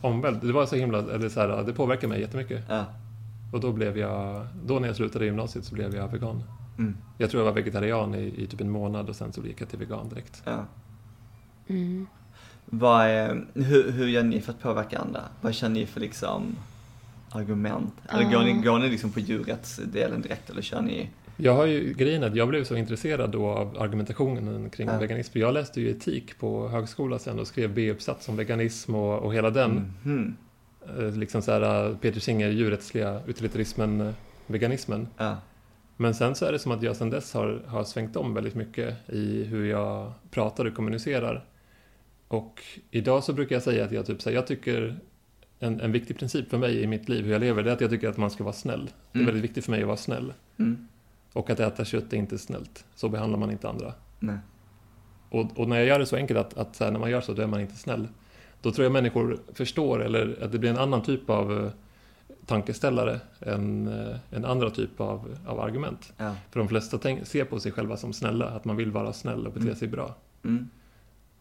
[0.01, 0.39] omväld.
[0.43, 2.65] Det var så himla, eller så här, det påverkar mig jättemycket.
[2.69, 2.85] Ja.
[3.53, 6.43] Och då blev jag, då när jag slutade gymnasiet så blev jag vegan.
[6.79, 6.97] Mm.
[7.19, 9.69] Jag tror jag var vegetarian i, i typ en månad och sen så gick jag
[9.69, 10.43] till vegan direkt.
[10.45, 10.65] ja.
[11.69, 12.07] Mm.
[12.71, 15.21] Vad är, hur, hur gör ni för att påverka andra?
[15.41, 16.57] Vad känner ni för liksom
[17.31, 17.95] argument?
[18.09, 21.11] Eller går ni, går ni liksom på djurrättsdelen direkt eller kör ni?
[21.37, 24.99] Jag har ju grejen att jag blev så intresserad då av argumentationen kring Ja.
[24.99, 25.33] veganism.
[25.33, 29.35] För jag läste ju etik på högskola sen och skrev B-uppsats om veganism och, och
[29.35, 29.93] hela den.
[30.03, 30.37] Mhm.
[30.99, 34.13] Eh, Liksom så här, Peter Singer, djurrättsliga utilitarismen, eh,
[34.47, 35.09] veganismen.
[35.17, 35.37] Ja.
[35.97, 38.55] Men sen så är det som att jag sen dess har, har svängt om väldigt
[38.55, 41.45] mycket i hur jag pratar och kommunicerar.
[42.29, 44.99] Och idag så brukar jag säga att jag typ säger, jag tycker
[45.59, 47.81] en, en viktig princip för mig i mitt liv, hur jag lever, det är att
[47.81, 48.85] jag tycker att man ska vara snäll.
[49.13, 49.27] Det är Mm.
[49.27, 50.33] väldigt viktigt för mig att vara snäll.
[50.59, 50.89] Mm.
[51.33, 52.85] Och att äta kött är inte snällt.
[52.95, 53.95] Så behandlar man inte andra.
[54.19, 54.39] Nej.
[55.31, 57.21] Och, och när jag gör det så enkelt att, att så här, när man gör
[57.21, 58.09] så, då är man inte snäll.
[58.63, 61.71] Då tror jag människor förstår, eller att det blir en annan typ av eh,
[62.47, 66.13] tankeställare än eh, en andra typ av, av argument.
[66.17, 66.35] Ja.
[66.51, 69.47] För de flesta tänk, ser på sig själva som snälla, att man vill vara snäll
[69.47, 69.77] och bete Mm.
[69.77, 70.15] sig bra.
[70.45, 70.69] Mm.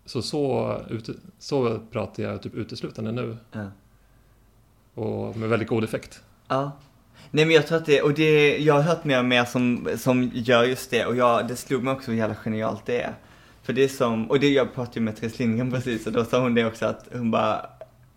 [0.07, 3.65] Så, så, ute, så pratar jag typ uteslutande nu Ja.
[4.93, 6.21] och med väldigt god effekt.
[6.47, 6.71] Ja.
[7.31, 9.87] Nej men jag tror att det, och det, jag har hört mer och mer som,
[9.97, 13.13] som gör just det och jag, det slog mig också hur jävla genialt det är.
[13.63, 16.25] För det är som, och det jag pratade ju med Therese Lindgren precis och då
[16.25, 17.65] sa hon det också att hon bara,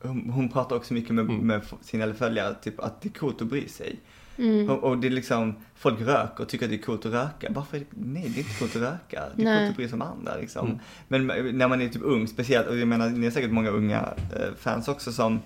[0.03, 1.47] hon, hon pratar också mycket med, Mm.
[1.47, 4.01] med sina följare, typ att det är coolt att bry sig.
[4.41, 4.71] Mm.
[4.71, 7.49] Och, och det är liksom, folk röker och tycker att det är coolt att röka.
[7.51, 9.23] Varför är det, nej det är inte coolt att röka.
[9.35, 9.59] Det är Nej.
[9.59, 10.67] coolt att bry sig om andra liksom.
[10.67, 10.79] Mm.
[11.09, 11.27] Men
[11.59, 14.55] när man är typ ung speciellt, och jag menar ni har säkert många unga eh,
[14.59, 15.41] fans också som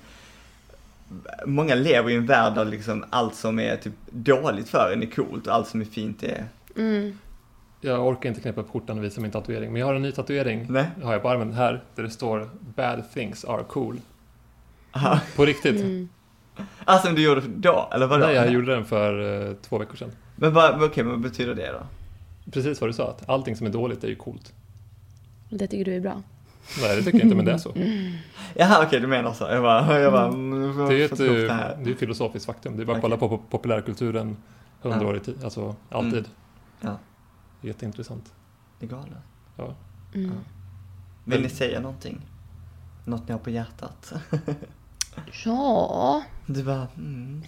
[1.47, 5.07] Många lever i en värld där liksom allt som är typ dåligt för en är
[5.07, 6.45] coolt och allt som är fint är...
[6.77, 7.19] Mm.
[7.81, 10.13] Jag orkar inte knäppa upp skjortan och visa min tatuering, men jag har en ny
[10.13, 10.67] tatuering.
[10.69, 10.87] Nej.
[11.03, 14.01] Har jag på armen här, där det står “Bad things are cool”.
[14.93, 15.21] Aha.
[15.37, 15.81] På riktigt.
[15.81, 16.09] Mm.
[16.85, 18.27] Ah, som du gjorde då, eller vadå?
[18.27, 20.11] Nej, jag gjorde den för eh, två veckor sedan.
[20.37, 21.81] Men vad, okej, men vad betyder det då?
[22.51, 24.53] Precis vad du sa, att allting som är dåligt är ju coolt.
[25.51, 26.23] Det tycker du är bra.
[26.81, 27.73] Nej, det tycker jag inte, men det är så.
[28.55, 29.45] Jaha, okej, du menar så.
[29.45, 30.77] Jag bara, jag bara, mm.
[30.89, 31.79] Det är ju ett, eh, det här.
[31.85, 32.77] det är filosofiskt faktum.
[32.77, 33.19] Det är bara att Okej.
[33.19, 34.37] kolla på pop- populärkulturen
[34.83, 35.07] hundra Ja.
[35.09, 36.13] år i tid, alltså alltid.
[36.19, 36.25] Mm.
[36.81, 36.99] Ja.
[37.61, 38.33] Jätteintressant.
[38.81, 39.13] Det är galet.
[39.57, 39.75] Ja.
[40.15, 40.33] Mm.
[41.25, 42.21] Vill ni säga någonting?
[43.05, 44.13] Något ni har på hjärtat?
[45.45, 46.23] Ja.
[46.47, 47.43] Du bara, mm.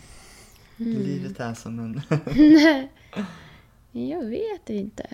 [0.76, 2.02] Livet är som en...
[4.10, 5.06] Jag vet inte.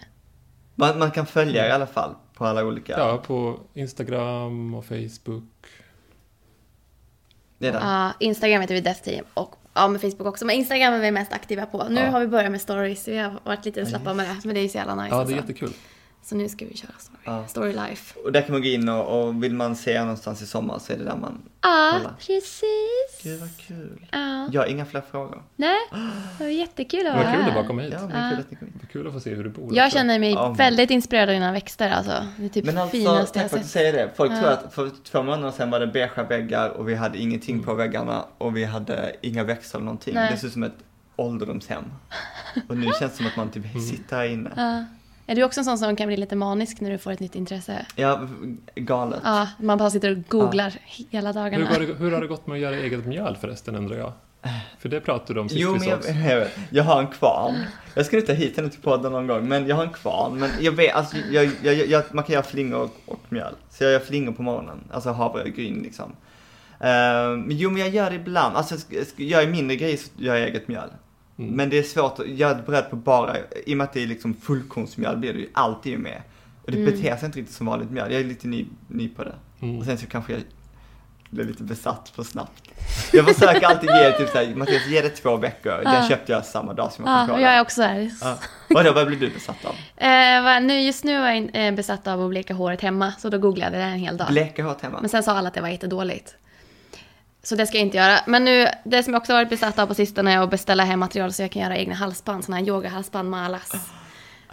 [0.74, 2.92] man, man kan följa i alla fall på alla olika...
[2.98, 5.44] ja, på Instagram och Facebook.
[7.58, 7.78] Det är det.
[7.78, 10.44] Ja, Instagram heter vi Death Team och ja, med Facebook också.
[10.44, 11.88] Men Instagram är vi mest aktiva på.
[11.88, 12.10] Nu Ja.
[12.10, 13.08] har vi börjat med stories.
[13.08, 14.36] Vi har varit lite slappa med det.
[14.44, 15.06] Men det är så jävla nice.
[15.08, 15.36] Ja, det är alltså.
[15.36, 15.72] jättekul.
[16.24, 17.18] Så nu ska vi köra story.
[17.24, 17.46] Ja.
[17.46, 18.18] Story life.
[18.24, 20.92] Och där kan man gå in och, och vill man se någonstans i sommar så
[20.92, 21.42] är det där man...
[21.60, 22.14] Ja, Kolla.
[22.18, 23.22] precis.
[23.22, 24.06] Gud vad kul.
[24.12, 24.48] Ja.
[24.52, 25.42] Jag har inga fler frågor.
[25.56, 25.76] Nej,
[26.38, 27.60] det var jättekul att vara kul det var här.
[27.60, 27.92] att komma hit.
[27.92, 28.30] Ja, men Ja.
[28.30, 28.74] kul att ni kom in.
[28.80, 29.74] Det är kul att få se hur du bor.
[29.76, 29.98] Jag också.
[29.98, 32.26] känner mig Ja, men- väldigt inspirerad av dina växter alltså.
[32.36, 33.72] Det är typ Men alltså, finaste tack jag för att du sett.
[33.72, 34.10] säger det.
[34.16, 34.38] Folk Ja.
[34.40, 37.74] tror att för två månader sedan var det beigea väggar och vi hade ingenting på
[37.74, 40.14] väggarna och vi hade inga växter eller någonting.
[40.14, 40.30] Nej.
[40.32, 40.76] Det ser ut som ett
[41.16, 41.84] ålderdomshem.
[42.68, 44.50] Och nu känns det som att man typ sitter här inne.
[44.56, 44.84] Ja.
[45.32, 47.34] Är du också en sån som kan bli lite manisk när du får ett nytt
[47.34, 47.86] intresse?
[47.96, 48.28] Ja,
[48.74, 49.20] galet.
[49.24, 50.74] Ja, man bara sitter och googlar
[51.10, 51.68] hela Hur, dagarna.
[51.72, 54.12] går det, hur har det gått med att göra eget mjöl förresten undrar jag?
[54.78, 56.16] För det pratade du om sist Jo, vi men jag, sågs.
[56.16, 57.54] jag, vet, jag har en kvarn.
[57.94, 60.38] Jag skulle ta hit henne till podden någon gång, men jag har en kvarn.
[60.38, 63.54] Men jag vet, alltså, jag, jag, jag, man kan göra flingor och, och mjöl.
[63.70, 66.10] Så jag gör flingor på morgonen, alltså havregryn liksom.
[66.10, 66.86] Uh,
[67.36, 68.56] men jo, men jag gör det ibland.
[68.56, 70.88] Alltså, sk- gör jag mindre grejer så gör jag eget mjöl.
[71.38, 71.50] Mm.
[71.50, 74.34] Men det är svårt det beredd på bara, i och med att det är liksom
[74.34, 76.22] fullkornsmjöl blir det ju alltid med.
[76.64, 76.90] Och det Mm.
[76.94, 78.12] beter sig inte riktigt som vanligt mjöl.
[78.12, 79.34] Jag är lite ny, ny på det.
[79.60, 79.78] Mm.
[79.78, 80.42] Och sen så kanske jag
[81.30, 82.62] blev lite besatt för snabbt.
[83.12, 85.70] Jag försöker alltid ge typ såhär, Mattias ge det två veckor.
[85.84, 86.08] Den Ja.
[86.08, 87.62] köpte jag samma dag som jag Ja, fick och ha jag är den.
[87.62, 88.10] också här.
[88.20, 88.38] Ja.
[88.68, 89.74] Vadå, vad blir du besatt av?
[90.06, 93.28] Eh, vad- nu, just nu är jag eh, besatt av att bleka håret hemma, så
[93.28, 94.28] då googlade jag det en hel dag.
[94.30, 94.98] Bleka håret hemma?
[95.00, 96.34] Men sen sa alla att det var jättedåligt.
[97.42, 98.18] Så det ska jag inte göra.
[98.26, 100.84] Men nu, det som jag också har varit besatt av på sistone är att beställa
[100.84, 103.72] hem material så jag kan göra egna halsband, sådana här yogahalsband med alas.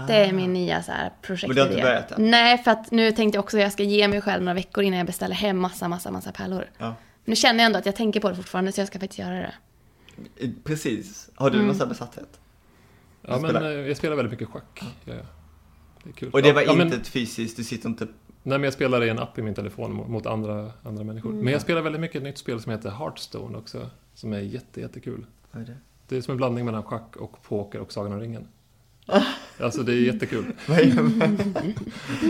[0.08, 1.82] Det är min nya så här Men du har inte projektidé.
[1.82, 2.32] börjat än?
[2.32, 4.84] Nej, för att nu tänkte jag också att jag ska ge mig själv några veckor
[4.84, 6.70] innan jag beställer hem massa, massa, massa pärlor.
[6.78, 6.96] Ja.
[7.26, 9.36] Nu känner jag ändå att jag tänker på det fortfarande så jag ska faktiskt göra
[9.36, 9.54] det.
[10.64, 11.30] Precis.
[11.36, 11.68] Har du Mm.
[11.68, 12.40] någon sån här besatthet?
[13.22, 14.80] Ja, men eh, jag spelar väldigt mycket schack.
[14.82, 15.14] Ja, ja.
[16.04, 16.30] Det är kul.
[16.34, 18.08] Och det var ja, inte men, ett fysiskt, du sitter inte...
[18.50, 21.30] Nej, men jag spelar i en app i min telefon mot, mot andra, andra människor.
[21.30, 21.44] Mm.
[21.44, 23.90] Men jag spelar väldigt mycket ett nytt spel som heter Hearthstone också.
[24.14, 25.26] Som är jätte, jättekul.
[25.52, 25.78] Vad är det?
[26.08, 28.48] Det är som en blandning mellan schack och poker och Sagan om ringen.
[29.62, 30.46] Alltså det är jättekul.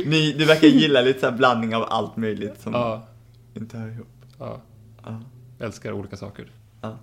[0.05, 3.07] Ni, du verkar gilla lite så blandning av allt möjligt som Ja,
[3.53, 4.07] inte hör ihop.
[4.39, 4.61] ja.
[5.03, 5.21] Ja.
[5.59, 6.51] Älskar olika saker.
[6.81, 6.97] ja.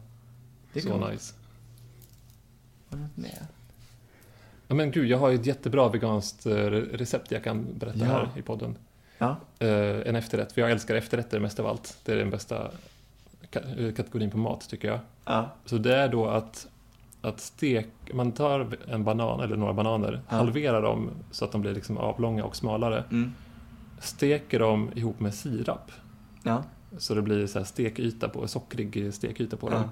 [0.72, 1.10] Det är Så coolt.
[1.12, 1.34] nice.
[2.90, 3.38] Har något mer?
[4.68, 7.98] Ja, men gud, jag har ju ett jättebra veganskt eh, re- recept jag kan berätta
[7.98, 8.04] Ja.
[8.04, 8.76] här i podden.
[9.18, 9.36] Ja.
[9.58, 9.68] Eh,
[10.08, 11.96] en efterrätt, för jag älskar efterrätter mest av allt.
[12.04, 12.70] Det är den bästa
[13.50, 14.98] eh, kategorin på mat tycker jag.
[15.24, 15.50] Ja.
[15.64, 16.66] Så det är då att,
[17.20, 20.36] att stek, man tar en banan eller några bananer, Ja.
[20.36, 23.04] halverar dem så att de blir liksom avlånga och smalare.
[23.10, 23.32] Mm.
[24.00, 25.92] Steker dem ihop med sirap.
[26.42, 26.62] Ja.
[26.98, 29.82] Så det blir så här stekyta på, sockrig stekyta på dem.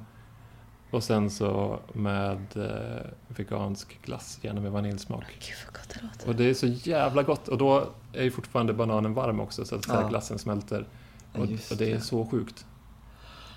[0.95, 5.25] Och sen så med eh, vegansk glass, gärna med vaniljsmak.
[5.41, 6.29] Gud vad gott det låter.
[6.29, 7.49] Och det är så jävla gott.
[7.49, 10.09] Och då är ju fortfarande bananen varm också så att Ja.
[10.09, 10.87] glassen smälter.
[11.33, 12.67] Och, och det är så sjukt.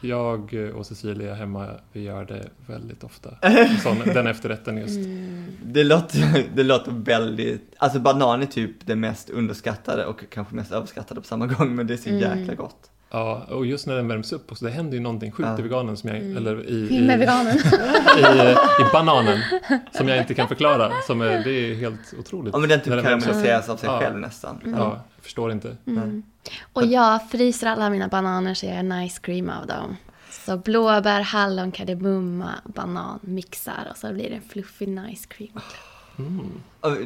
[0.02, 3.30] Jag eh, och Cecilia hemma, vi gör det väldigt ofta.
[3.84, 4.98] Sån, den efterrätten just.
[4.98, 5.46] Mm.
[5.66, 10.72] Det låter, det låter väldigt, alltså banan är typ det mest underskattade och kanske mest
[10.72, 12.40] överskattade på samma gång, men det är så Mm.
[12.40, 12.92] jäkla gott.
[13.10, 15.60] Ja, och just när den värms upp också, det händer ju någonting sjukt Ja.
[15.60, 16.38] i veganen som jag, Mm.
[16.38, 17.58] eller i, i, veganen.
[18.18, 18.22] i,
[18.82, 19.40] i bananen,
[19.92, 20.92] som jag inte kan förklara.
[21.08, 22.54] Som är, det är helt otroligt.
[22.54, 24.00] Ja men den typ den karamelliseras av sig Ja.
[24.00, 24.62] själv nästan.
[24.66, 24.80] Mm.
[24.80, 24.86] Ja,
[25.16, 25.78] jag förstår inte.
[25.88, 26.24] Mm.
[26.74, 29.98] Och jag fryser alla mina bananer så jag gör en ice cream av dem.
[30.32, 35.52] Så blåbär, hallon, kardemumma, banan mixar och så blir det en fluffig nice cream.
[36.20, 36.50] Mm.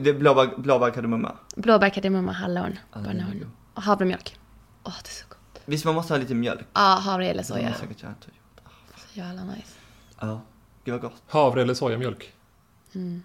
[0.04, 1.32] Det är blåbär, blåbär kardemumma.
[1.56, 4.36] Blåbär, kardemumma, hallon, banan och havremjölk.
[4.84, 5.38] Åh, det är så gott.
[5.66, 6.66] Visst man måste ha lite mjölk?
[6.74, 7.74] Ja, havre eller soja.
[7.74, 8.14] säkert göra.
[8.96, 9.74] Så jävla nice.
[10.20, 10.42] Ja,
[10.84, 11.24] gud vad gott.
[11.28, 12.34] Havre eller sojamjölk?
[12.96, 13.24] Mm.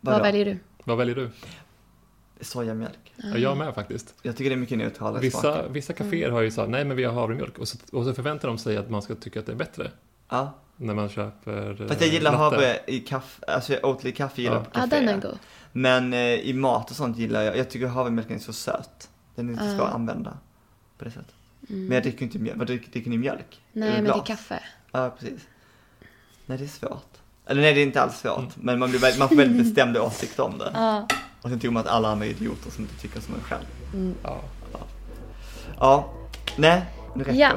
[0.00, 0.58] Vad väljer du?
[0.84, 1.30] Vad väljer du?
[2.40, 3.14] Sojamjölk.
[3.16, 4.14] Ja, jag med faktiskt.
[4.22, 5.68] Jag tycker det är mycket neutralare Vissa, smaker.
[5.68, 8.48] vissa kaféer har ju sagt nej men vi har havremjölk och så, och så förväntar
[8.48, 9.90] de sig att man ska tycka att det är bättre
[10.28, 12.42] Ja, när man köper fast jag eh, gillar latte.
[12.42, 14.60] havre i kaffe, alltså Oatly kaffe gillar Ja.
[14.64, 14.96] jag på Ja, kafé.
[15.00, 15.38] den är god.
[15.72, 19.10] Men eh, i mat och sånt gillar jag, jag tycker havremjölken är så söt.
[19.34, 19.84] Den är inte Ja.
[19.86, 20.38] att använda
[20.98, 21.33] på det sättet.
[21.70, 21.84] Mm.
[21.86, 23.60] Men jag dricker inte mjölk, vad dricker, dricker ni mjölk?
[23.72, 24.60] Nej, men det är kaffe.
[24.92, 25.40] Ja, precis.
[26.46, 27.12] Nej, det är svårt.
[27.46, 28.38] Eller nej, det är inte alls svårt.
[28.38, 28.50] Mm.
[28.54, 30.70] Men man, blir väldigt, man får väldigt bestämda åsikter om det.
[30.74, 31.06] Ja.
[31.42, 33.64] Och sen tror man att alla andra är idioter som inte tycker som en själv.
[33.94, 34.14] Mm.
[34.22, 34.40] Ja,
[35.80, 36.12] Ja,
[36.56, 36.82] nej,
[37.14, 37.52] nu räcker Ja.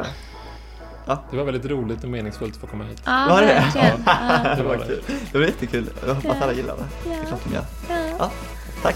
[1.08, 1.18] det.
[1.32, 3.02] det var väldigt roligt och meningsfullt att få komma hit.
[3.06, 3.64] Ja, Var det?
[3.76, 3.82] Ja.
[4.58, 4.86] Det var det.
[4.86, 5.02] kul.
[5.32, 5.90] Det var jättekul.
[6.08, 7.10] Jag hoppas alla gillar det.
[7.10, 7.26] Det är Ja.
[7.26, 7.66] klart de gör.
[7.90, 8.16] Ja.
[8.20, 8.32] Ja,
[8.84, 8.96] tack.